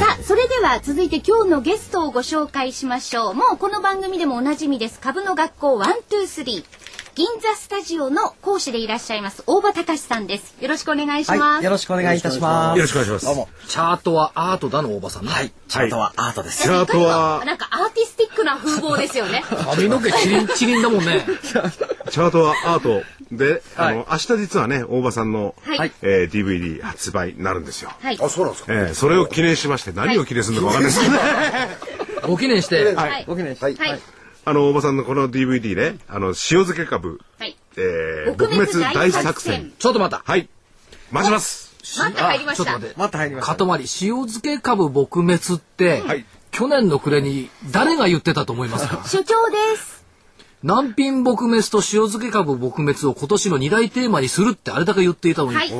[0.00, 3.34] さあ、それでは続いて今日のゲストをご紹介しましょう。
[3.34, 4.98] もうこの番組でもおなじみです。
[4.98, 6.83] 株の学校123。
[7.14, 10.56] 銀座スタジオの講師でいらっしゃいます大場隆さんです。
[10.60, 11.40] よろしくお願いします。
[11.40, 12.76] はい、よろしくお願いいたします。
[12.76, 13.26] よろしくお願いします。
[13.26, 13.48] どうも。
[13.68, 15.30] チャートはアートだの大場さんね。
[15.30, 16.64] はい、チャートはアートです。
[16.64, 19.44] チャートは、なんかアーティスティックな風貌ですよね。
[19.48, 21.24] 髪の毛チリンチリンだもんね。
[21.44, 27.92] チャートはアートで、あはいの、明日実はね、大場さんの、はいえー DVD 発売になるんですよ。
[28.02, 28.18] はい。
[28.20, 28.72] あ、そうなんですか。
[28.72, 31.78] えーそれを記念しまして、何を記念するのかわかんないですけど ね。
[32.26, 33.24] ご記念して、はい。
[33.28, 33.76] 僕ね、はい。
[33.76, 34.00] はい。
[34.44, 37.56] あの、大場さんのこの DVD ね、あの、塩漬け株、はい。
[37.76, 39.72] えー、撲滅大大作戦。
[39.78, 40.22] ちょっと待った。
[40.24, 40.48] はい。
[41.10, 41.74] 待ちます。
[41.98, 42.98] 待って入りましたちょっと待って。
[42.98, 43.56] また入りました。
[43.56, 49.02] 塊、塩漬け株撲滅って、はい去年の暮れに誰が言ってたと思いますか？
[49.10, 50.04] 所長です。
[50.62, 55.72] 難品撲滅と塩漬け株撲滅を今年の二大テーマにするってあれだけ言っていたのに、はい。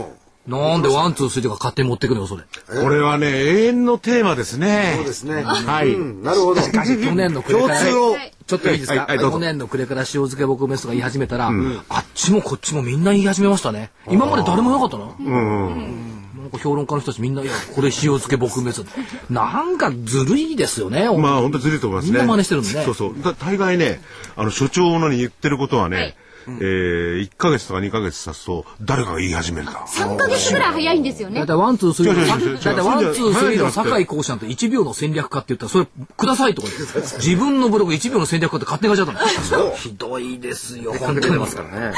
[0.47, 2.43] なんでワン、ツー、スリーが勝手に持ってくるよ、それ。
[2.43, 4.93] これはね、永遠のテーマですね。
[4.97, 5.43] そうですね。
[5.43, 5.95] はい。
[5.95, 6.61] うんなるほど。
[6.61, 6.71] 去
[7.15, 13.91] 年の暮れから、共通をはいちょっといいですか、はいはいどうぞ去年の暮れから塩漬け撲滅とか言い始めたら、あっちもこっちもみんな言い始めましたね。
[14.11, 15.17] 今まで誰もなかったの？
[15.19, 18.87] なんか評論家の人たちみんな、いや、これ塩漬け撲滅。
[19.31, 21.07] なんかずるいですよね。
[21.07, 22.19] まあ本当ずるいと思いますね。
[22.19, 23.15] みんな真似してるんでねそうそう。
[23.23, 24.03] だ大概ね、
[24.37, 26.17] あの所長のに言ってることはね、はい
[26.49, 29.87] えー、1ヶ月とか2ヶ月経つと誰かが言い始めるんだ。
[29.87, 31.47] 3ヶ月ぐらい早いんですよねだい。
[31.47, 39.71] たいワン、ツー、スリーの、違う違う違う違うだいたいワン、ツー、スリーの早い酒井講師なんて1秒の戦略家って言ったら、それくださいとか言って、自分のブログ1秒の戦略家って勝手に書いちゃったの。
[39.73, 41.39] ひどいですよ、本当に。
[41.39, 41.95] ますからね。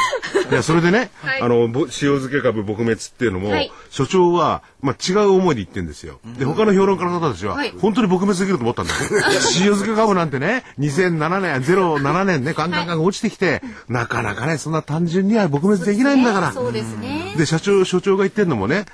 [0.51, 6.21] いや、それでね、はいあの、ぼ塩漬け株撲滅っていうのも、はい所長は、まあ、違う思いで言ってるんですよ。
[6.39, 8.99] で、他の評論家の方たちは、はい本当に撲滅できると思ったんだよ。
[9.57, 16.53] 塩漬け株なんてね、2007年、07年ね、ガンガンガン落ちてきて、なかなかね、そんな単純には撲滅できないんだから。
[16.53, 17.35] そうですね。
[17.39, 18.85] で、社長、所長が言ってるのもね、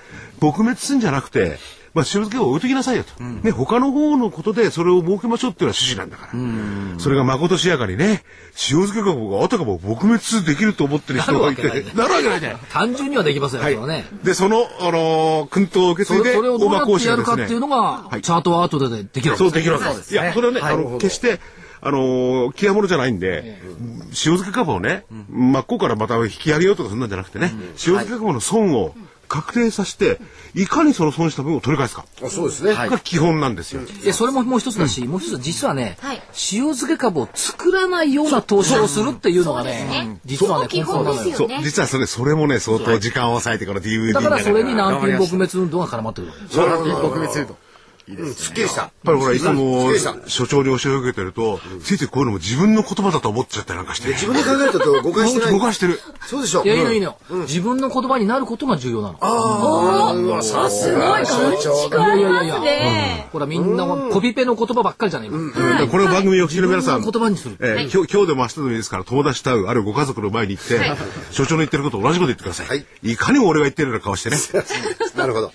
[0.41, 1.59] 撲滅するんじゃなくて、
[1.95, 3.23] まあ、塩漬けを置いときなさいよと。
[3.23, 7.01] ね、他の方のことでそれを設けましょうっていうのは趣旨なんだから。
[7.01, 8.25] それがまことしやかにね、
[8.55, 11.69] 塩漬け株があたかも撲滅できると思ってる人がいて、な
[12.09, 12.59] るわけないじゃん。
[12.71, 14.07] 単純にはできませんよ、はいね。
[14.25, 20.15] で、その、あのー訓導を受け継いで、それそれをどうやってやるかっていうのが、チャートアートでできるわけそうですできるわけです。
[20.15, 21.41] いや、それはね、あの、決して、
[21.85, 23.59] あのー、気ものじゃないんで、
[24.11, 28.95] 塩漬け株をね、真っ向からまた引き上げようとかそんなんじゃなくてね、塩漬け株の損を
[29.33, 30.21] 確定させて、
[30.55, 32.05] いかにその損した分を取り返すか。
[32.23, 32.75] あそうですね。
[32.75, 33.81] が基本なんですよ。
[33.81, 36.17] いや、それももう一つだし、もう一つ実はね、はい。
[36.53, 46.33] 塩漬け株を作らないような投資をするっていうのがねね、実はね、基本ですよそうね、実はそれ、それもね、相当時間を抑えて、この DVD にだからそれに難品撲滅運動が絡まってくる。
[46.51, 47.57] 撲滅制度。
[48.13, 48.91] いいですすっきりした。
[49.05, 49.91] ぱりほら、いつも
[50.27, 54.09] 所長に教えを受けてると、ついついこういうのも自分の言葉だと思っちゃったりなんかして。
[54.09, 55.51] 自分で考えたと誤解して。
[55.51, 56.01] 誤解してる。
[56.27, 56.65] そうでしょ。
[56.65, 57.17] いや、いいのいいの。
[57.47, 59.19] 自分の言葉になることが重要なの。
[59.21, 63.31] あ、すごい、勘違いいやいやいやいねや。
[63.33, 65.37] ほら、みんなコピペの言葉ばっかりじゃないか。
[65.79, 70.81] でこの番組をお聞きの皆さん、言葉にするえー今日今日でも明日でもいいですから、友達と会う、あるいはご家族の前に行って、
[71.31, 72.67] 所長の言ってること同じこと言ってください。
[72.67, 74.37] はいい、かにも俺が言ってるような顔してね。
[75.23, 75.53] なるほど。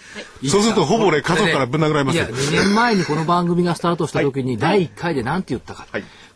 [0.49, 2.25] そうすると、ほぼ俺、家族からぶん殴られますよ。
[2.25, 5.87] いや、2年前にこの番組がスタートした時に、第1回で何て言ったか。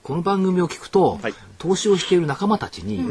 [0.04, 1.20] この番組を聞くと、
[1.62, 3.06] 投資をしている仲間たちに、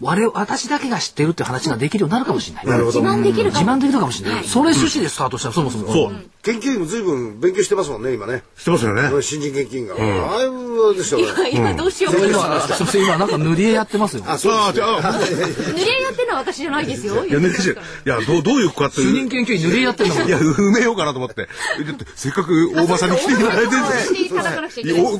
[0.00, 2.66] 我々私だけが知ってるって話ができるようになるかもしれない。
[2.86, 3.66] 自慢できるかも。
[3.66, 4.44] 自慢できるかもしれない。
[4.44, 5.92] それ趣旨でスタートしたらそもそも。
[5.92, 6.14] そう。
[6.42, 8.42] 研究員も随分勉強してますもんね、今ね。
[8.56, 9.22] してますよね。
[9.22, 9.94] 新人研究員が。
[9.94, 11.50] ああいうあれでしたよね。
[11.52, 12.14] 今どうしよう。
[12.16, 14.24] 今、今なんか塗り絵やってますよ。
[14.26, 15.26] あ、そうああ、じゃあ、 塗
[15.76, 17.24] り絵やってるのは私じゃないですよ。
[17.24, 21.48] いや、ね、いや、どう、どういうかって主任研究員塗り絵やってんのもいや、埋めようかなと思って。
[22.16, 23.76] せっかく大場さんに来ていただいて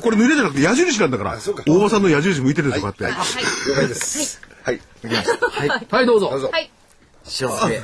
[0.01, 1.37] これ濡れじゃなくて矢印なんだから。
[1.67, 3.69] 大場さんの矢印向いてるんですよ、こうやって。
[3.71, 4.41] 了解です。
[4.63, 4.81] はい。
[5.89, 6.29] はい、どうぞ。
[6.29, 6.51] どうぞ。
[7.25, 7.81] 塩漬け。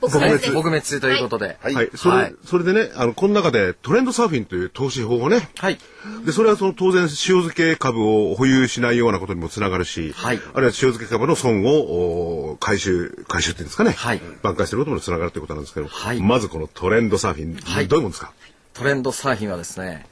[0.00, 1.56] 僕撲滅、撲滅ということで。
[1.62, 1.74] はい。
[1.74, 1.90] はい。
[1.94, 2.34] それ、はい。
[2.44, 5.78] それでね、あの、この中でトレンドサーフィンという投資法をね、はい。
[6.26, 10.40] で、それはその当然塩漬け株を保有しないようなことにもつながるし、はい。
[10.54, 14.20] あるいは塩漬け株の損をお回収、回収っていうんですかね、はい。
[14.42, 16.20] 挽回することにもつながるということなんですけど、はい。
[16.20, 17.86] まずこのトレンドサーフィン、はい。
[17.86, 18.32] どういうもんですか？
[18.72, 20.04] トレンドサーフィンはですね、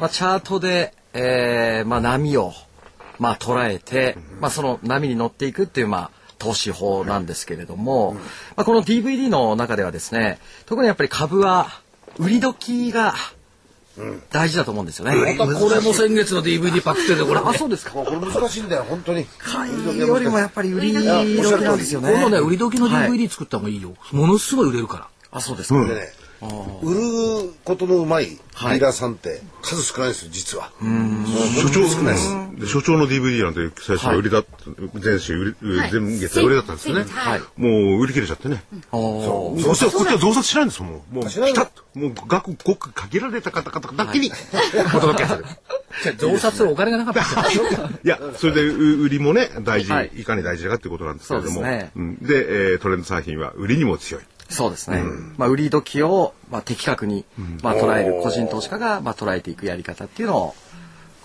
[0.00, 2.54] まあ、チャートで、えーまあ、波を、
[3.18, 8.14] まあ、捉えて、まあ、その波に乗っていくっていう、まあ、投資法なんですけれども、
[8.56, 11.68] まあ、この DVD の中ではですね、特にやっぱり株は
[12.18, 13.14] 売り時が
[14.30, 15.36] 大事だと思うんですよね。
[15.38, 17.40] またこれも先月の DVD パクってて、これ。
[17.42, 17.92] あ、そうですか。
[17.92, 19.24] これ難しいんだよ、本当に。
[19.38, 21.22] 買いよりもやっぱり売り時な
[21.74, 22.12] んですよね。
[22.12, 23.94] 今度ね、売り時のはい DVD 作った方がいいよ。
[24.12, 25.08] ものすごい売れるから。
[25.30, 25.82] あ、そうですか。
[25.86, 26.12] でね、
[26.82, 26.94] 売
[27.44, 30.70] ることのうまいディーラーさんって数少ないんですよ、実は。
[31.62, 32.36] 所長少ないです。
[32.60, 34.44] で所長の DVD なんて最初は売りだ、
[35.02, 37.04] 前週前月は売りだったんですよね。
[37.08, 38.62] はいもう売り切れちゃってね。
[38.92, 40.90] おーそしてこっちは増刷しないんですもん。
[41.10, 44.30] もう、ピタッと、もう額ごく限られた方々だけに
[44.94, 45.44] お届けする。
[46.18, 47.50] 増刷するお金がなかった。
[47.50, 47.54] い
[48.04, 51.54] や、それでう売りもね、大事、はいい、かに大事かっていうことなんですけれども。
[51.54, 51.66] そう
[52.20, 54.22] でトレンドサーフィンは売りにも強い。
[54.48, 55.02] そうですね。
[55.36, 57.24] まあ、売り時を、まあ、的確に、
[57.62, 60.54] まあ、捉える個人投資家が、まあ、捉えていくやり方っていうのを、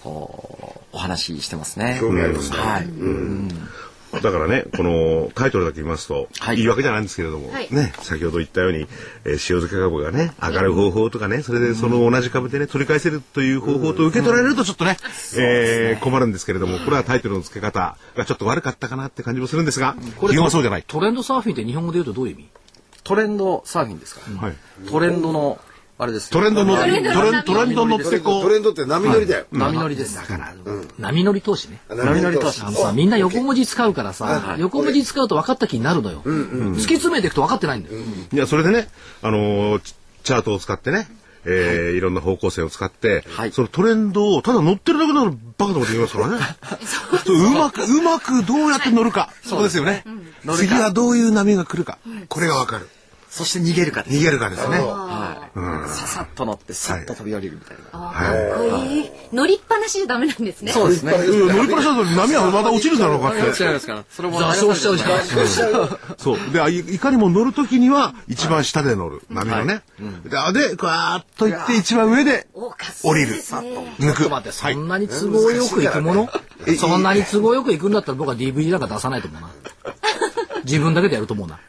[0.04, 1.98] こう、お話ししてますね。
[2.02, 2.58] 興味ありますね。
[2.58, 4.22] はい。
[4.22, 6.58] だからね、このタイトルだけ見ますと、はい。
[6.58, 7.68] いいわけじゃないんですけれども、はい。
[7.72, 8.80] ね、先ほど言ったように、
[9.24, 14.98] えー塩漬け株がね、上がる方法とかね、それでその同じ株でね、取り返せるという方法と受け取られるとちょっとね、
[15.38, 20.84] えー困るんですけれども、これはタイトルの付け方がちょっと悪かったかなって感じもするんですが、基本はそうじゃない。
[20.86, 22.50] トレンドサーフィンって日本語で言うとどういう意味？
[23.12, 24.56] トレンドサーフィンですか、はい。
[24.89, 25.60] トレンドの、
[25.97, 29.45] あれです、トレンドの、トレンドド、トレンド乗ってこう、トレンドって波乗りだよ。
[29.52, 30.15] 波乗りです。
[30.15, 30.54] だから、
[30.97, 31.82] 波乗り投資ね。
[31.89, 36.21] 波乗り投資あのさ、みんな横文字使うからさ、横文字使うと分かった気になるのよ。
[36.24, 37.97] 突き詰めていくと分かってないんだよ。
[38.32, 38.88] いや、それでね、
[39.21, 39.93] あのーチ
[40.24, 41.10] チャートを使ってね、
[41.45, 46.39] えーい、ろんな方向性を使って、はいそのトレンドをただ乗ってるだけならバカなこと言いますからね。
[47.26, 49.34] そううまく、うまくどうやって乗るか。
[49.43, 50.06] そうですよね。
[50.56, 51.97] 次はどういう波が来るか。
[52.30, 52.88] これがわかる。
[53.32, 54.17] そして逃げるかです。
[54.17, 54.78] 逃げるかですね。
[54.80, 55.50] は
[55.86, 55.89] い。
[55.89, 57.84] ささっと乗って、さっと飛び降りるみたいな。
[57.84, 59.10] かっこいい。
[59.32, 60.74] 乗りっぱなしじゃダメなんですね。
[60.74, 61.13] そうですね。
[61.13, 63.39] うん乗りっぱなしだと波はまた落ちるだろうかって。
[63.39, 64.04] 違いますから。
[64.10, 65.20] それも座礁しちゃうじゃん。
[66.17, 66.52] そう。
[66.52, 69.22] で、あいいかにも乗るときには、一番下で乗る。
[69.30, 69.82] 波のね。
[70.26, 73.30] で、あで、ぐわーっと行って、一番上でおかし降りる。
[73.30, 73.96] ですね。
[74.00, 74.52] 抜く。
[74.52, 76.30] そんなに都合よく行くもの
[76.78, 79.50] そんなに都合よく行くんだったら僕は DVD なんか出さないと思うな。
[80.65, 81.60] 自分だけでやると思うな。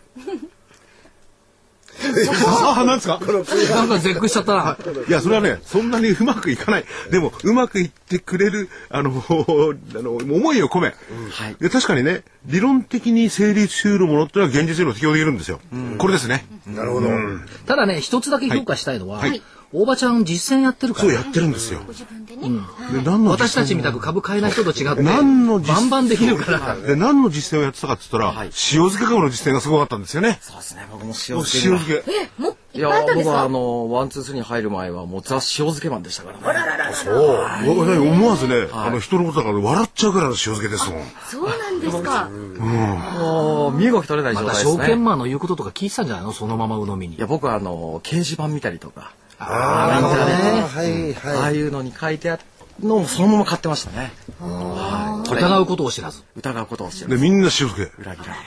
[2.47, 3.21] ああ、なんですか？
[3.75, 4.77] なんか絶句しちゃったな。
[5.09, 6.85] いや、それはね、そんなにうまくいかない。
[7.11, 9.33] でも、うまくいってくれる、あの、あ
[10.03, 10.93] の思いを込め、は
[11.51, 11.69] いで。
[11.71, 15.61] 確かにね、理論的に成立するものってのは現実にも適用できるんですよ。
[15.99, 16.45] これですね。
[16.67, 17.09] なるほど。
[17.67, 19.21] ただね、一つだけ評価したいのは、
[19.75, 21.81] 大場ちゃん実践やってるからそうやってるんですよ。
[21.89, 26.77] 自分で何の私た実ちみたく株買えない人と違って、何の実バンバンできるから。
[26.77, 30.39] 践で何の実践をやってたかって言ったら、塩漬け株の実践がすごかったんですよね。
[30.43, 30.87] そうですね。
[30.91, 31.81] 僕も塩塩漬けには。
[31.81, 32.05] 漬
[32.39, 32.43] け。
[32.43, 33.33] もういいやっぱいあったんですか？
[33.33, 36.95] 僕はあのワンツースリーに入る前はもうザ塩漬けマンでしたからね。
[36.95, 37.17] そう。
[38.03, 41.03] 思わずね、あの、人のことだから笑っちゃうぐらいの塩漬けですもん。
[41.29, 42.29] そうなんですか。
[42.29, 44.77] もう身動き取れないま状態ですね。
[44.77, 46.33] た証券マンの言うこととか聞いてたんじゃないの？
[46.33, 47.19] そのまま鵜呑みにい。
[47.19, 49.13] や僕はあの掲示板見たりとか、
[49.49, 51.55] ああ、はいああはい。
[51.55, 52.43] いうのに書いてある
[52.81, 54.13] のをそのまま買ってましたね。
[54.41, 56.23] 疑うことを知らず。
[56.37, 57.21] 疑うことをしてで、る。
[57.21, 57.83] みんな塩漬け。
[58.03, 58.47] 裏切られる。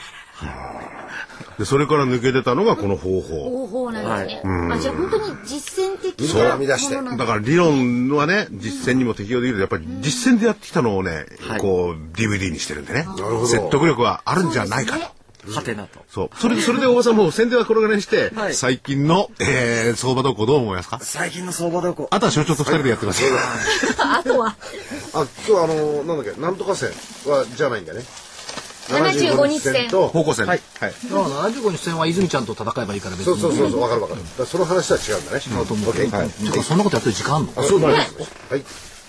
[1.58, 3.50] で、それから抜け出たのがこの方法。
[3.50, 4.74] 方法なんですね。
[4.74, 7.24] あ、じゃあ本当に実践的そうな編み出してものなんだ。
[7.24, 13.46] だから理論はね、実践にも適用できるやっぱり実践でやってきたのをね、はいこう DVD にしてるんでねほど。
[13.46, 15.15] 説得力はあるんじゃないかと。
[15.52, 16.00] はてなと。
[16.10, 16.30] そう。
[16.38, 20.98] それで、それで大場さんもう宣伝はこれぐらいにして、はい最近の、えー、相場動向どう思いますか？
[21.02, 22.08] 最近の相場動向。
[22.10, 23.28] あとは所長と二人でやってください。
[23.98, 24.56] あとは
[25.14, 26.90] あ、今日あの、なんだっけ、なんとか線
[27.26, 28.04] は、じゃないんだね。
[28.88, 30.46] 75日線と、方向線。
[30.46, 30.60] はい。
[30.80, 30.92] はい。
[30.92, 33.40] だから75日線は泉ちゃんと戦えばいいから別に。
[33.40, 34.20] そうそうそうそう、わかるわかる。
[34.22, 35.40] だからその話とは違うんだね。
[35.66, 36.16] と思うけど。
[36.16, 36.30] はい。
[36.62, 37.52] そんなことやってる時間あんの？
[37.56, 38.14] あ、そうなんです。
[38.48, 38.64] はい。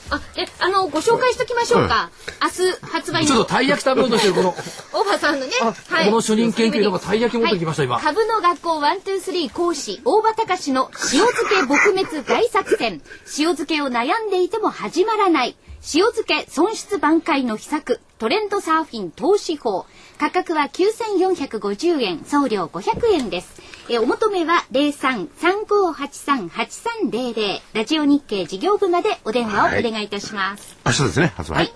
[0.10, 2.10] あ、え、あの、ご紹介しときましょうか。
[2.41, 3.28] 明日発売の。
[3.28, 4.55] ちょっとたい焼き食べようとしてるこの
[4.93, 5.51] 大場さんのね。
[5.89, 6.05] はい。
[6.05, 13.01] この主任研究員がたい焼き持ってきました今はい株の学校ワンツースリー講師、大場隆の塩漬け撲滅大作戦。
[13.38, 15.58] 塩漬けを悩んでいても始まらない。
[15.93, 17.99] 塩漬け損失挽回の秘策。
[18.18, 19.86] トレンドサーフィン投資法。
[20.20, 23.61] 価格は9450円、送料500円です。
[23.89, 30.76] えーお求めは03-3583-8300ラジオ日経事業部までお電話をお願いいたします。
[30.86, 31.53] 明日ですね、発売。
[31.55, 31.72] はい。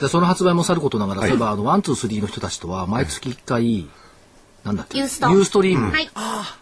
[0.00, 1.34] でその発売もさることながら、そうい。
[1.34, 3.86] えばあのワンツースリーの人たちとは毎月1回、
[4.64, 4.98] なんだっけ？
[4.98, 6.10] ユーストユーストリーム、はい。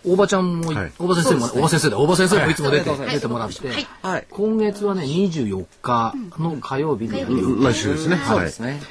[0.04, 0.92] 大場ちゃんもい、はい。
[0.98, 1.98] 大場先生も、大場先生だ。
[1.98, 2.54] 大場先生もい。
[2.54, 2.98] つも出て,、はい。
[3.14, 3.86] 出てもらって、はい。
[4.02, 4.26] はい。
[4.30, 8.16] 今月はね24日の火曜日にやる、来週ですね。
[8.16, 8.60] はいそうです。
[8.60, 8.82] ね。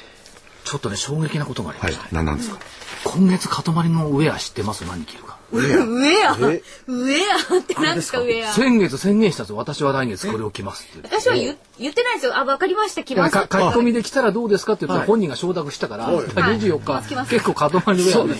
[0.64, 2.08] ちょっとね衝撃なことがありまはいした、。
[2.12, 2.58] 何なんですか？
[3.04, 4.84] 今月塊のウェア知ってます？
[4.86, 5.84] 何着るかウェア？
[5.84, 6.60] ウェ
[7.56, 7.58] ア？
[7.58, 8.20] って何ですか？
[8.20, 12.36] ウェア先月宣言したんですよ私は来月これを着ますって私は言言ってないですよ。
[12.36, 13.02] あ、わかりました。
[13.02, 13.36] 来だます。
[13.36, 18.36] 書き込みで来たらどうですかって言ったら本人が承諾したから、24日、結構塊のウェアね、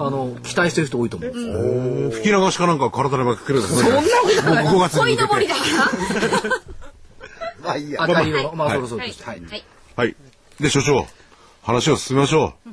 [0.00, 2.10] あの、期待してる人多いと思う。
[2.10, 3.90] 吹き流しかなんか体に巻きくれるんですね。
[3.90, 4.66] そんなことない。
[4.66, 5.16] 5月に向けて。
[5.16, 6.50] 鯉のぼりだから。
[7.62, 8.02] まあいいや。
[8.02, 9.24] 赤い色の、まあ、はいそろそろとして。
[9.24, 9.40] はい。
[9.40, 9.64] はい。
[9.96, 10.16] はい。
[10.60, 11.06] で、所長、
[11.64, 12.70] 話を進めましょう。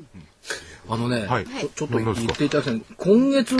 [0.89, 2.81] あのね、はいちょちょっと言っていただきたい。
[2.97, 3.55] 今月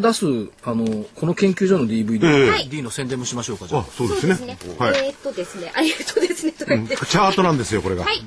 [0.00, 0.26] 出す、
[0.62, 4.56] あの、この研究所の DVD、ええ D の宣伝もしましょうか、じゃああ。、そうですね。
[4.78, 5.06] はい。
[5.06, 5.72] えーっとですね。
[5.74, 6.52] ありがとうですね。
[6.52, 6.96] とか言って。
[6.96, 8.04] チャートなんですよ、これが。
[8.04, 8.22] はい。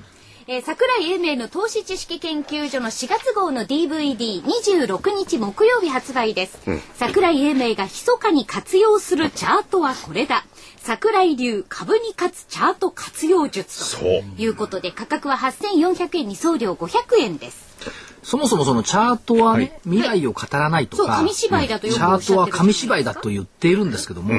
[0.45, 6.59] えー、桜井英明の投資知識研究所の4月号の DVD26 日木曜日発売です。
[6.95, 10.43] 桜井英明が密かに活用するチャートはこれだ。
[10.79, 14.05] 桜井流株に勝つチャート活用術と
[14.37, 17.73] いうことで価格は8400円に送料500円です。
[18.21, 24.33] そもそもそのチャートはね、未来を語らないとそう、か、紙芝居だとよチくおっしゃってるャートは紙芝居だと言っているんですけども、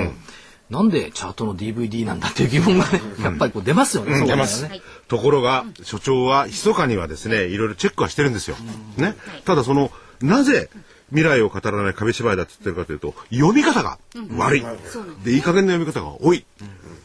[0.71, 4.27] なんでチャートの DVD なんだっていう疑問がね、やっぱりこう出ますよね。
[4.27, 4.67] 出ます。
[5.09, 8.57] ところが、所長は密かにはですね、いろいろチェックはしてるんですよ。
[8.97, 9.15] ね。
[9.45, 9.91] ただその、
[10.21, 10.71] なぜ
[11.11, 13.99] 未来を語らない紙芝居だって言ってるかというと、読み方が
[14.37, 14.65] 悪い。
[15.23, 16.47] で、いい加減な読み方が多い。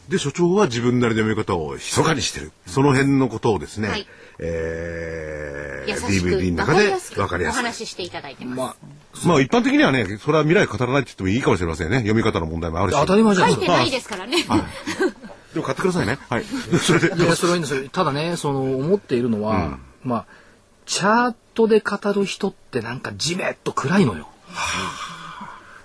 [0.08, 2.52] で、所長は自分なりの読み方を密かにしてる。
[2.66, 4.06] その辺のことをですね、はい
[4.42, 7.26] えー、DVD のわ中でかりやすくお。
[7.26, 8.78] 話ししていただいてます。
[9.26, 11.96] ままあ一般的にはね、それは未来語らないって言ってもいいかもしれませんね。
[11.98, 12.96] 読み方の問題もあるし。
[12.96, 13.66] あ、当たり前じゃないですか。
[13.66, 14.36] 書いてないですからね。
[15.52, 16.18] でも買ってくださいね。
[16.28, 16.44] はい。
[16.44, 17.22] で それで。
[17.22, 17.88] いや、それはいいんですよ。
[17.90, 20.26] ただね、その、思っているのは、まあ、
[20.86, 24.28] チャートで語る人ってなんかじめっと暗いのよ。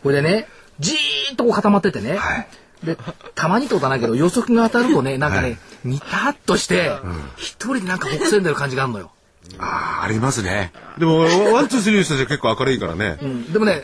[0.04, 0.48] これでね、
[0.80, 2.20] じーっとこう固まっててね。
[2.86, 2.98] で、
[3.34, 6.92] たまにってことはないけど、予測が当たるとね、なんかね、ニタッとして、
[7.38, 9.12] 一人でなんか北線でる感じがあるのよ。
[9.60, 10.74] ああ、ありますね。
[10.98, 11.20] でも、
[11.54, 13.18] ワン、ツー、スリーの人たちは結構明るいからね。
[13.54, 13.84] でもね、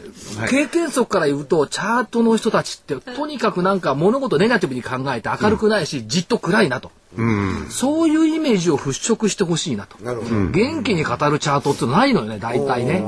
[0.50, 6.92] 経験則から言うと、チャートの人たちって、とにかくなんか物事ネガティブに考えて明るくないし、じっと暗いなと。
[7.70, 10.04] そういうイメージを払拭してほしいなと。
[10.04, 10.48] なるほど。
[10.50, 13.04] 元気に語るチャートってのないのよね、大体ね。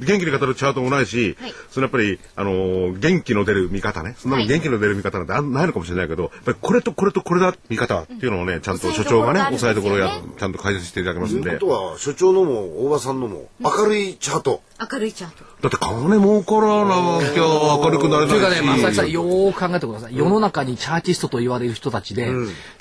[0.00, 1.36] 元気に語るチャートもないし、
[1.70, 4.16] そのやっぱり、あのー元気の出る見方ね。
[4.18, 11.42] そんなの元気の出る見方なんてあんないのかもしれないけど、やっぱりこれとこれとこれだ、見方っていうのをね、ちゃんと所長がね、押さえどころをやる、ちゃんと解説していただけますんで。
[11.42, 14.62] ということは所長のも大場さんのも明るいチャート。
[14.92, 15.44] 明るいチャート。
[15.60, 18.82] だって金儲からなきゃ明るくなれというかね、ないし。
[18.82, 20.16] 正木さん、よーく考えてください。
[20.16, 22.30] 世の中にチャーティストと言われる人たちで、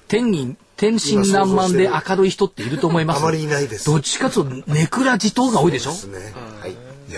[0.08, 3.20] 天に、天真爛漫で明るい人っていると思います。
[3.20, 5.92] あまりいないですどっちかというと、ネクラ自党が多いでしょ？
[5.92, 6.34] ですね。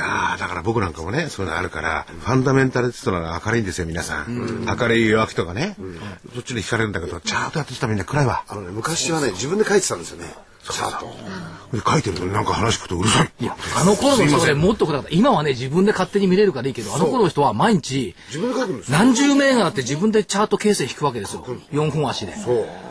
[0.02, 4.66] やーだから僕なんかもね、そういうのあるから、ファンダメンタリストなら明るいんですよ、皆さん。
[4.66, 5.76] 明るい弱気とかね。
[6.34, 8.43] そっちに惹かれるんだけど、チャートやってきたらみんな暗いわ。
[8.47, 10.34] あのね昔はね自分で書いてたんですよね。
[10.64, 11.08] チャート。
[11.76, 13.32] で書いてるとなんか話聞くとうるさい。
[13.39, 15.16] いや、あの頃の人でもっと暗かった。
[15.16, 18.97] 今はね、自分で勝手に見れるからいいけど、あの頃の人は毎日、自分で書くんですよ。
[18.97, 21.45] 何十銘柄って自分でチャート形成引くわけですよ。
[21.72, 22.34] 4本足で。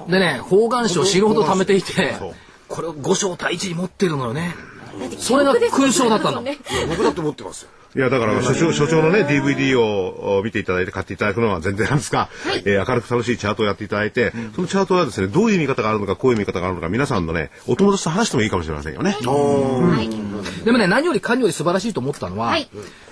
[0.09, 2.17] でね、方眼紙を死ぬほど貯めていて、
[2.69, 4.55] これを5章対1に持ってるのよね。
[5.19, 6.43] それが勲章だったの。
[6.89, 7.69] 僕だって持ってますよ。
[7.97, 12.29] いや、だから、所長、所長のね、DVD をお見ていただいて買っていただくのは全然なんですが、
[12.65, 19.17] えー明るく楽しいチャートをやっていただいて、そのチャートはですね、どういう見方があるのか、こういう見方があるのか、皆さんのね、お友達と話してもいいかもしれませんよね。
[19.21, 22.69] でもね、何よりかにより素晴らしいと思ったのは、はい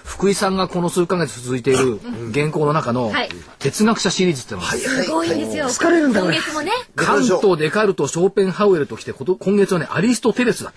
[0.09, 2.01] 福井さんがこの数ヶ月続いている
[2.33, 3.29] 原稿の中のはい
[3.59, 5.67] 哲学者シリーズっていうのが、すごいんですよ。
[5.67, 6.71] 疲れるんだ今月もね。
[6.95, 10.73] カント、デカルト、ショーペンハウエルときて、こと今月はね、アリストテレスだ。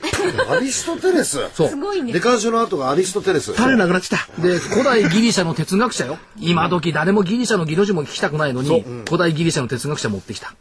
[0.49, 1.37] アリストテレス？
[1.53, 1.69] そう。
[1.69, 2.19] すごいねデ。
[2.19, 3.53] カンショの後がアリストテレス。
[3.55, 4.41] 種なくなっちゃった。
[4.41, 6.17] で、古代ギリシャの哲学者よ。
[6.39, 10.55] 今時誰もギリシャのギロ字も聞きたくないのに、古代ギリシャの哲学者持ってきた。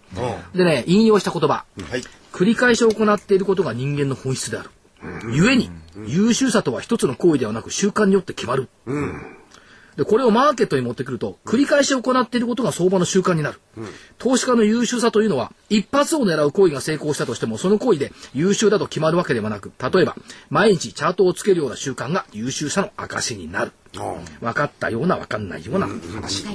[0.55, 1.49] でね、引用した言葉。
[1.49, 1.65] は
[1.97, 2.03] い。
[2.33, 4.71] 繰り返し行っていることが人間の本質である。
[5.23, 5.71] 故に、
[6.07, 8.69] 優秀さとは一つの行為ではなく習慣によって決まる。
[9.97, 13.61] で、これをマーケットに持ってくると、繰り返し行っていることが相場の習慣になる。
[14.19, 20.17] 投資家の優秀さというのは、一発を狙う行為が成功したとしても、その行為で優秀だと決まるわけではなく、例えば、
[20.49, 23.73] 毎日チャートをつけるような習慣が優秀さの証になる。
[24.41, 26.47] 分かったような分かんないような話。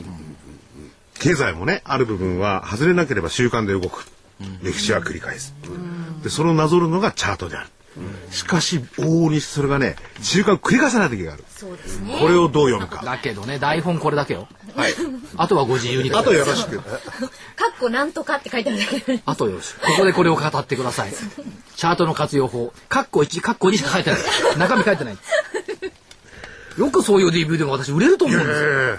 [1.20, 4.08] 経済もね、ある部分は外れなければ習慣で動く。
[4.64, 5.54] 歴史は繰り返す。
[6.24, 7.70] で、それをなぞるのがチャートである。
[8.32, 11.43] しかし、往々にそれがね、習慣を繰り返さない時がある。
[11.48, 12.18] そうですね。
[12.20, 13.06] これをどう読むか。
[13.06, 14.48] だけどね、台本これだけよ。
[14.76, 14.93] はい。
[15.38, 16.12] あとはご自由に。
[16.14, 16.80] あとよろしく。
[16.80, 16.98] かっ
[17.80, 19.22] こなんとかって書いてあるだけ。
[19.26, 19.80] あとよろしく。
[19.82, 21.14] ここでこれを語ってください。
[21.76, 22.74] チャートの活用法。
[22.89, 24.20] カッコ1、カッコ2しか書いてない。
[24.58, 25.18] 中身書いてない。
[26.78, 28.98] よくそういう DVD が私売れると思うんですよ。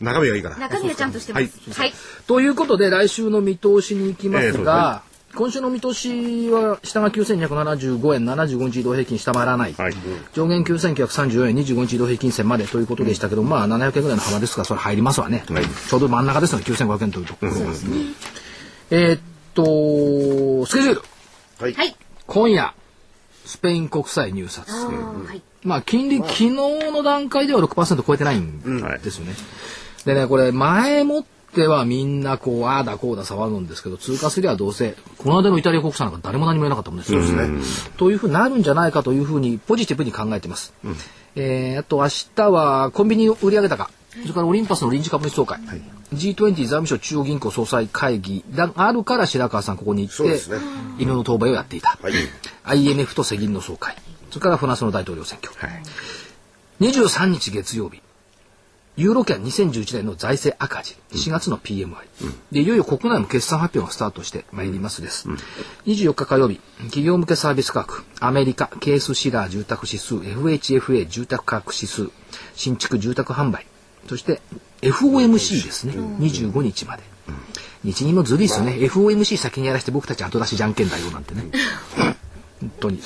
[0.00, 0.56] 中身がいいから。
[0.56, 1.80] 中身はちゃんとしてます。
[1.80, 1.92] はい。
[2.26, 5.02] ということで来週の見通しに行きますええそうが、
[5.38, 9.92] 今週の見通しは下が9275円75日移動平均下回らない、はい。
[10.32, 17.52] 上限9934円25日移動平均線までということでしたけど、まあ700円ぐらいの幅ですからそれ入りますわね、ちょうど真ん中ですので9500円というところ、
[18.90, 19.20] えーっ
[19.54, 21.02] とスケジュール。
[21.60, 21.96] はい。
[22.26, 22.74] 今夜
[23.44, 25.42] スペイン国債入札、はい。
[25.62, 28.60] まあ金利昨日の段階では6%超えてないん
[29.04, 29.34] ですよね、
[30.04, 37.20] でねこれ前もってはみんなこうああだこうだ騒ぐんですけど通過すりゃどうせこの間のイタリア国債なんか誰も何も言えなかったもんですよ、
[37.96, 40.72] というふうになるんじゃないかというふうにポジティブに考えてます、
[41.34, 45.60] えーあと明日はコンビニ売上高それからオリンパスの臨時株主総会、
[46.12, 50.58] G20 財務省中央銀行総裁会議があるから白川さんここに行って、ね。
[50.98, 52.12] 犬の当売をやっていた、はい。
[52.64, 53.94] IMF と世銀の総会。
[54.30, 55.54] それからフランスの大統領選挙、
[56.80, 58.02] 23日月曜日
[58.98, 60.96] ユーロ圏2011年の財政赤字。
[61.12, 61.94] 4月の PMI、
[62.50, 65.28] でいよいよ国内も決算発表がスタートしてまいりますです、
[65.86, 68.02] 24日火曜日企業向けサービス価格。
[68.18, 70.16] アメリカケースシラー住宅指数。
[70.16, 72.10] FHFA 住宅価格指数。
[72.56, 73.66] 新築住宅販売。
[74.08, 74.40] そして
[74.82, 77.04] FOMC ですね、25日まで、
[77.84, 81.44] 日銀もずるいですよね、FOMC 先にやらせて僕たち後出しじゃんけんだよなんてね。
[82.60, 83.00] 本当に。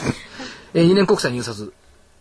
[0.72, 1.70] えー、2年国債入札。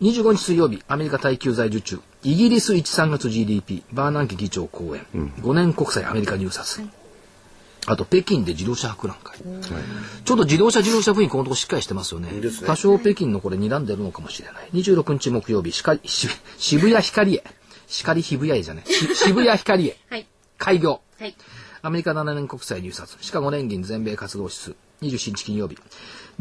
[0.02, 2.00] 25日水曜日、アメリカ耐久財受注。
[2.24, 3.84] イギリス1、3月 GDP。
[3.92, 5.06] バーナンキ議長講演。
[5.40, 6.80] 5年国債アメリカ入札。
[7.86, 9.38] あと、北京で自動車博覧会。
[9.38, 12.30] ちょっと自動車自動車雰囲気このとこしっかりしてますよね。
[12.66, 14.70] 多少北京のこれ睨んでるのかもしれない。
[14.72, 16.28] 26日木曜日、しかし
[16.58, 17.44] 渋谷光へ。
[17.86, 18.82] 光渋谷へじゃね
[19.14, 19.96] 渋谷光へ。
[20.10, 20.26] はい。
[20.58, 21.00] 開業。
[21.20, 21.36] はい。
[21.82, 25.76] アメリカ7年国債入札、シカゴ連銀全米活動指数、27日金曜日。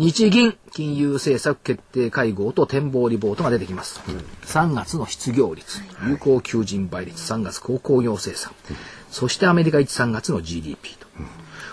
[0.01, 4.01] 日銀金融政策決定会合と展望リポートが出てきます。
[4.45, 8.51] 3月の失業率、有効求人倍率、3月高工業生産、
[9.11, 11.05] そしてアメリカ1、3月の GDP と。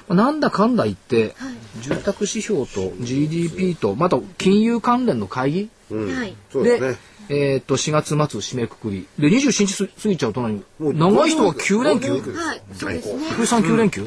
[0.09, 1.35] まあなんだかんだ言って、
[1.81, 5.71] 住宅指標と GDP と、また金融関連の会議？
[5.91, 6.37] はい。
[6.63, 6.97] で。
[7.31, 9.07] えっと、4月末締めくくり。
[9.19, 10.65] で、27日過ぎちゃうと何？
[10.81, 12.13] 長い人は9連休？
[12.13, 12.63] はい。
[12.73, 13.21] そうですね。
[13.33, 14.07] 福井さん9連休、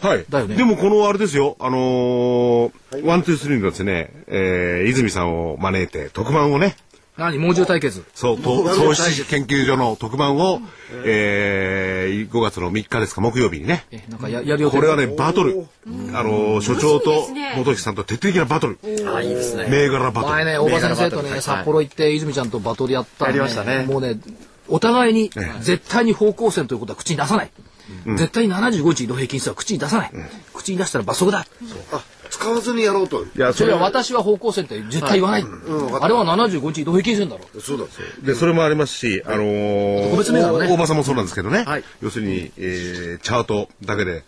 [0.00, 0.24] はい。
[0.28, 0.56] だよね。
[0.56, 6.76] でもこのあれですよ、あのー、ワン、ツー、スリーのですね、えー、泉さんを招いて特番をね、
[7.16, 7.38] 何？
[7.38, 8.02] 猛獣対決。
[8.14, 10.62] そう、と投資研究所の特番を、
[11.04, 13.84] えー、5月の3日ですか、木曜日にね。
[13.90, 14.76] えなんかややる予定。
[14.76, 15.66] これはね、バトル。
[16.14, 17.54] あのー、所長と面白いですね。
[17.58, 18.78] 元木さんと徹底的なバトル。
[19.14, 19.66] あ、いいですね。
[19.68, 20.32] 銘柄バトル。
[20.32, 23.84] 前ね大場先生とね札幌行って泉ちゃんとバトルやったら、やりましたね。
[23.84, 24.18] もうね
[24.68, 25.60] お互いにええ。
[25.60, 27.50] 絶対に方向線ということは口に出さない、
[28.16, 30.12] 絶対に75日移動平均数は口に出さない、
[30.54, 31.46] 口に出したら罰則だ、
[31.92, 33.24] あ、使わずにやろうと。
[33.24, 37.60] いや、それはそれは、私は方向線って絶対言わない、あれは75日移動平均線だろ。
[37.60, 37.84] そうだ。
[38.22, 40.68] で、それもありますし、あのー、特別銘柄ね。
[40.68, 41.64] 大場さんもそうなんですけどね。
[41.64, 41.84] はい。
[42.00, 44.24] 要するに、えー、チャートだけで、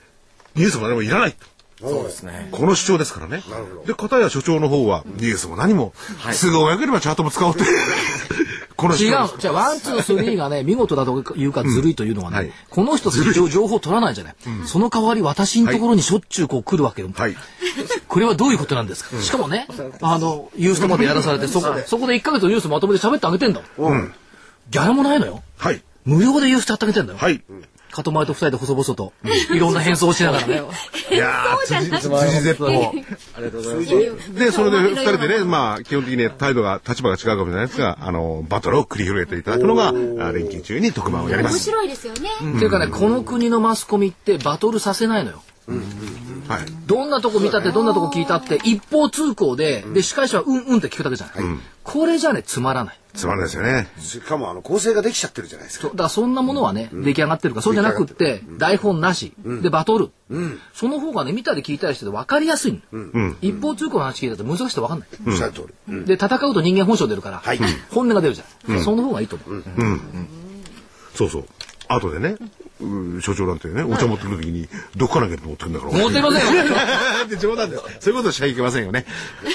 [0.54, 1.36] ニュースも何もいらない。
[1.80, 2.48] そうですね。
[2.52, 3.42] この主張ですからね。
[3.86, 5.92] で、片や所長の方は、ニュースも何も、
[6.40, 7.64] 都合が良ければチャートも使おうって。
[8.82, 9.38] この主違う。
[9.38, 14.34] じゃあワンツースリーがね見事だというかずるいというのはね、はいこの人たち情情報取らないじゃない、
[14.66, 17.36] その代わり私のところにしょっちゅうこう来るわけよ、はい。
[18.08, 19.66] これはどういうことなんですか、しかもね、
[20.00, 23.92] あの、ユーストまでやらされて、そこ、そこで1ヶ月のニュースまとめて喋ってあげてんだもん。
[23.92, 24.14] うん。
[24.70, 25.42] ギャラもないのよ。
[25.58, 25.82] はい。
[26.04, 27.18] 無料でユーストやってあげてんだよ。
[27.18, 27.42] はい。
[27.92, 29.12] かとまえと二人で細々と、
[29.54, 30.62] いろんな変装をしながらね。
[31.10, 32.92] いやー、辻、辻絶法。
[34.34, 41.64] で、それで二人でね、まあ、基本的に態度が、立場が違うかもしれないですが、あの、バトルを繰り広げていただくのが、あ連休中に特番をやりま面す。
[41.64, 42.30] 白いですよね。
[42.56, 45.42] っていうかね、この国のマスコミってバトルさせないのよ。
[45.68, 46.60] はい。
[46.86, 51.36] どんなとこ見たってどんなとこ聞いたって一方通行で、で、司会者はうんうんって聞くだけじゃない。
[51.84, 52.98] これじゃね、つまらない。
[53.14, 53.46] つまらない。
[53.46, 53.88] ですよね。
[53.98, 55.88] しかも、あの、構成ができちゃってるじゃないですか。
[55.88, 60.10] だからそんなものはね、出来上がってるから、そうじゃなくって、台本なし、で、バトル、
[60.74, 65.08] その方がね、見たり聞いたりしてて分かりやすいの、一方通行の話聞いたって難しくて分かんない。
[65.26, 66.04] おっしゃる通り。
[66.06, 67.58] で、戦うと人間本性出るから、はい。
[67.90, 68.82] 本音が出るじゃん。
[68.82, 69.64] その方がいいと思う。
[71.14, 71.44] そうそう。
[71.88, 72.50] 後でね、うん
[73.20, 75.92] 所長なんてね、お茶持ってくるときに、どこから投げて持ってくんだから。
[75.92, 76.62] 持ってませんよ
[77.24, 77.82] って冗談です。
[78.00, 79.06] そういうことしちゃいけませんよね。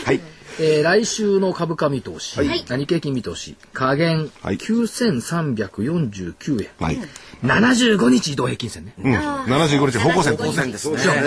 [0.05, 0.19] はい。
[0.59, 6.99] えー来週の株価見通し、はい日経金見通し、下限はい9349円、はい。
[7.43, 8.93] 75日移動平均線ね。
[8.97, 9.13] うん。
[9.13, 10.35] 75日方向線。
[10.35, 10.97] 方向線ですね。
[10.97, 11.25] じゃあ75日移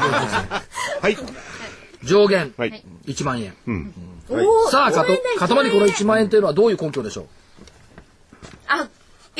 [0.00, 0.48] 動平均線。
[1.02, 1.18] はい。
[2.04, 2.84] 上限、はい。
[3.06, 3.52] 1万円。
[4.28, 7.26] おーさあ、かとかたまりこの1万円というのはどういう根拠でしょう？
[8.68, 8.88] あ、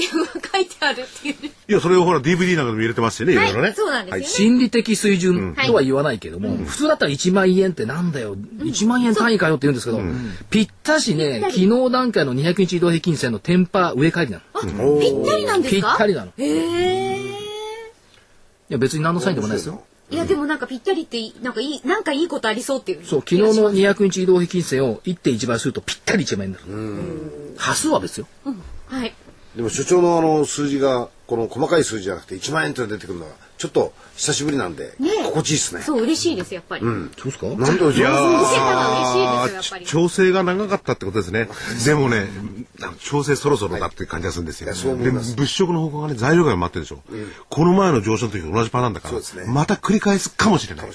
[0.03, 1.34] 書いてあるっていう。
[1.68, 3.72] いや、それをほら DVD なんかでも入れてますよね、いろいろね。
[3.76, 4.26] そうなんですよね。
[4.26, 10.01] 心理的水準とは言わないけども、普通だったら1万円ってなんだよ、1万円単位かよって言うんですけど、
[10.51, 15.01] ぴったしね、昨日段階の200日移動平均線のテンパ上返りなの。
[15.01, 16.32] ぴったりなんですぴっかたりなの。
[16.36, 17.36] いへえ。
[18.68, 19.82] や、別に何のサインでもないですよ。
[20.11, 23.05] いや、でもなんかぴったりっていい、なんかいい、なんかいいことありそうっていう。
[23.05, 27.55] そう、昨日の200日移動平均線を1.1倍するとぴったり1万円になる。
[27.57, 28.26] 端数は別よ。
[28.86, 29.14] はい。
[29.57, 35.81] でも所長のあの数字がこの細かい数字じゃなくて1万円と出てくるのはちょっと久しぶりなんで、ねえ心地いいですね。
[35.81, 36.85] そう、嬉しいです、やっぱり。
[36.85, 37.47] そうですか？
[37.47, 39.83] なんで嬉しいですよ、やっ。
[39.87, 41.49] 調整が長かったってことですね。
[41.87, 42.27] でもね、
[43.01, 44.67] 調整そろそろだっていう感じがするんですよ。
[44.67, 47.01] いやそう思いでます物色の方向がね、材料が待ってるでしょ。
[47.49, 50.87] この前の上昇の時と同じパターンだから、そうですねまた繰り返すかもしれない。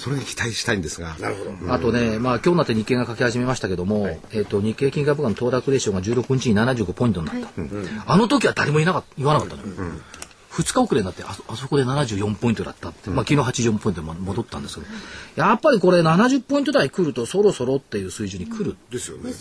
[0.00, 1.14] それに期待したいんですが。
[1.20, 1.74] なるほど。
[1.74, 7.34] あとね、まあ今日になって日経が書き始めましたけども、えっ、と日経金株価の騰落レーションが16日に75ポイントになっ
[8.06, 8.12] た。
[8.12, 9.68] あの時は誰も言いなかった言わなかったのよ。
[10.52, 14.86] 2日遅れになってあそあそこで74ポイントだったって、まあ昨日84ポイントに戻ったんですけど、
[15.36, 18.76] やっぱりこれ70ポイント台来るとそろそろっていう水準に来る。
[18.90, 19.32] ですよね。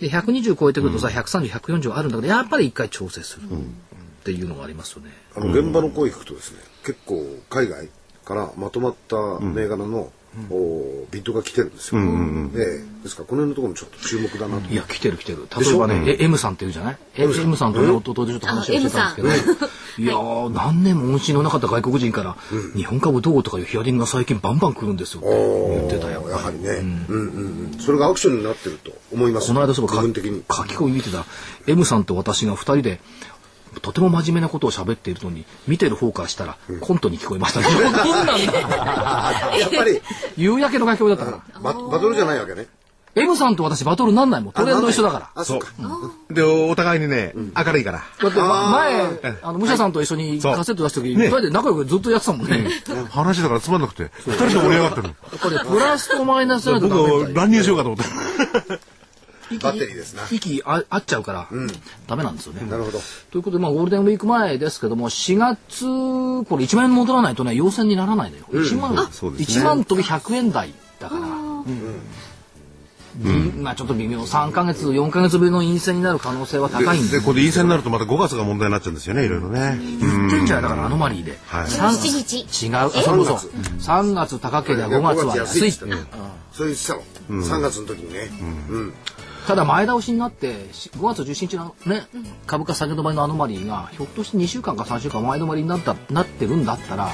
[0.00, 5.10] で120超えてくるとさ、130、140あるんだけど、やっぱり一回調整するっていうのがありますよね。
[5.36, 7.88] あの現場の声聞くとですね、結構海外
[8.24, 10.10] からまとまった銘柄の、
[10.50, 12.00] おビッドが来てるんですよ。
[12.00, 13.02] ええ。
[13.02, 14.72] ですからこの辺のところもちょっと注目だなと。
[14.72, 15.46] いや、来てる来てる。
[15.60, 16.98] 例えばね、え M さんって言うじゃない？
[17.16, 17.74] え ?M さん。
[17.74, 19.66] とね、弟でちょっと話をしてたんですけど、
[19.98, 22.36] いやー、何年も音信のなかった外国人から、
[22.74, 25.20] 日本株どうとかいうヒアリングが最近バンバン来るんですよ。
[25.20, 26.26] って言ってたよ。
[26.30, 27.06] やはりね、うん。
[27.08, 29.48] うんうん、それがアクションになってると思います。
[29.48, 30.42] この間そういえば部分的に。
[30.50, 31.18] 書き込み見てた。
[31.18, 31.26] ら
[31.66, 33.00] M さんと私が二人で
[33.80, 37.66] とても真面目なことを喋っているのに見てる方からしたらコントに聞こえましたね。
[37.72, 38.38] こんなんだ
[39.58, 40.00] やっぱり
[40.36, 41.60] 夕焼けの書き込みだったから。
[41.60, 42.66] ババトルじゃないわけね。
[43.14, 44.52] M さんと私バトルなんないもん。
[44.54, 45.30] トレンド一緒だから。
[45.34, 45.68] あ、そうか。
[46.30, 47.98] で、お互いにね、明るいから。
[47.98, 52.70] だってま前、あの、武者さんと一緒にカセット出した時、二人で仲良くずっとやってたもんね。
[53.10, 55.08] 話だからつまんなくて、二人で盛り上がってるの。
[55.08, 58.91] やっぱりプラスとマイナスないと僕乱入しようかと思って。
[59.58, 60.22] バッテリーですな。
[60.30, 61.48] 息あ合っちゃうから、
[62.06, 62.68] ダメなんですよね。
[62.70, 63.00] なるほど。
[63.30, 65.84] ということで、まあ、ゴールデンウィーク前ですけども、4月、
[66.48, 68.44] これ1万円戻らないとね、陽線にならないのよ。
[68.52, 71.26] 1万、そうですね1万飛び100円台だから。
[73.20, 74.22] うんまあちょっと微妙。
[74.22, 77.18] 3ヶ月、4ヶ月ぶりの陰線になる可能性は高いんで。
[77.18, 79.78] で、これで陰線になるとまた5月が問題になっちゃうんですよね、いろいろね。
[80.00, 81.38] 言ってんじゃないだからアノマリーで。
[81.46, 82.76] はい三17日違う。
[82.76, 83.36] あ、そうそう。
[83.80, 85.72] 3月高ければ5月は安いっ。
[85.72, 85.98] てそう言
[86.74, 87.02] ってたの。
[87.42, 88.30] 3月の時にね。
[88.70, 88.92] うん。
[89.46, 92.06] ただ前倒しになってし5月17日のね、
[92.46, 97.12] 株価下げ止まりのアノマリーがひょっとして2週間か3週間前止まりになったなってるんだったら、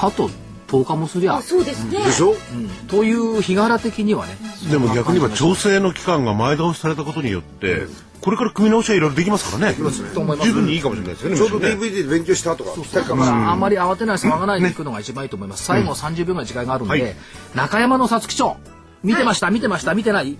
[0.00, 0.30] あと
[0.68, 2.02] 10日もすりゃあ、、そうですね。
[2.04, 2.32] でしょ？
[2.32, 2.68] うん。
[2.88, 4.36] という日柄的にはね、
[4.70, 7.82] でも逆に言えば調整の期間が前倒しされたことによって、
[8.20, 9.76] これから組み直しはいろいろできますからね。
[9.76, 11.36] 十分にいいかもしれないですよね。
[11.36, 13.10] ちょうど DVD で勉強した後がぴったりか。
[13.10, 13.40] だもしれない。
[13.40, 15.64] からあんまり慌てない騒がないでいくのが一番いいと思います。
[15.64, 17.16] 最後30秒ぐらい時間があるんで、はい。
[17.54, 18.56] 中山の皐月町、
[19.04, 20.36] 見てました、見てました、見てない？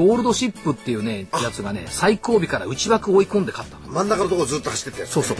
[0.00, 3.92] ゴールドシップっていうね、やつがね、最後尾から内枠追い込んで勝ったの。
[3.92, 5.06] 真ん中のところずっと走ってって。
[5.06, 5.36] そうそう。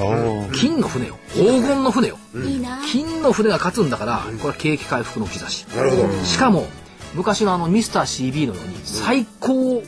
[0.52, 1.18] 金の船よ。
[1.32, 2.18] 黄金の船よ。
[2.34, 2.78] いいな。
[2.92, 5.64] 金の船が勝つんだから、これは景気回復の兆し。
[5.74, 6.24] なるほど。
[6.24, 6.66] しかも、
[7.14, 9.82] 昔のあのミスター CB のように、最高尾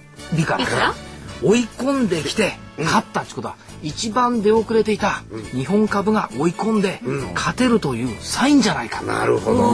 [0.47, 0.95] から尾から？
[1.43, 5.23] 追い込んできて、勝ったってことは、一番出遅れていた
[5.53, 7.01] 日本株が追い込んで、
[7.35, 9.03] 勝てるというサインじゃないか。
[9.03, 9.73] なるほど。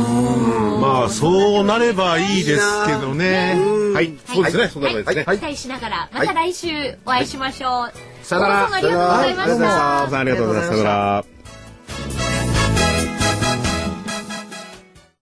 [0.79, 3.57] まあ、そうなればいいですけどね。
[3.95, 4.69] はい、そうですね。
[4.69, 5.37] そんなことですね。
[5.37, 6.69] 期待しながら、また来週
[7.05, 7.93] お会いしましょう。
[8.23, 9.59] さよならどうもありがとうございました。
[9.59, 10.73] さあありがとうございます。
[10.73, 11.38] さよなら。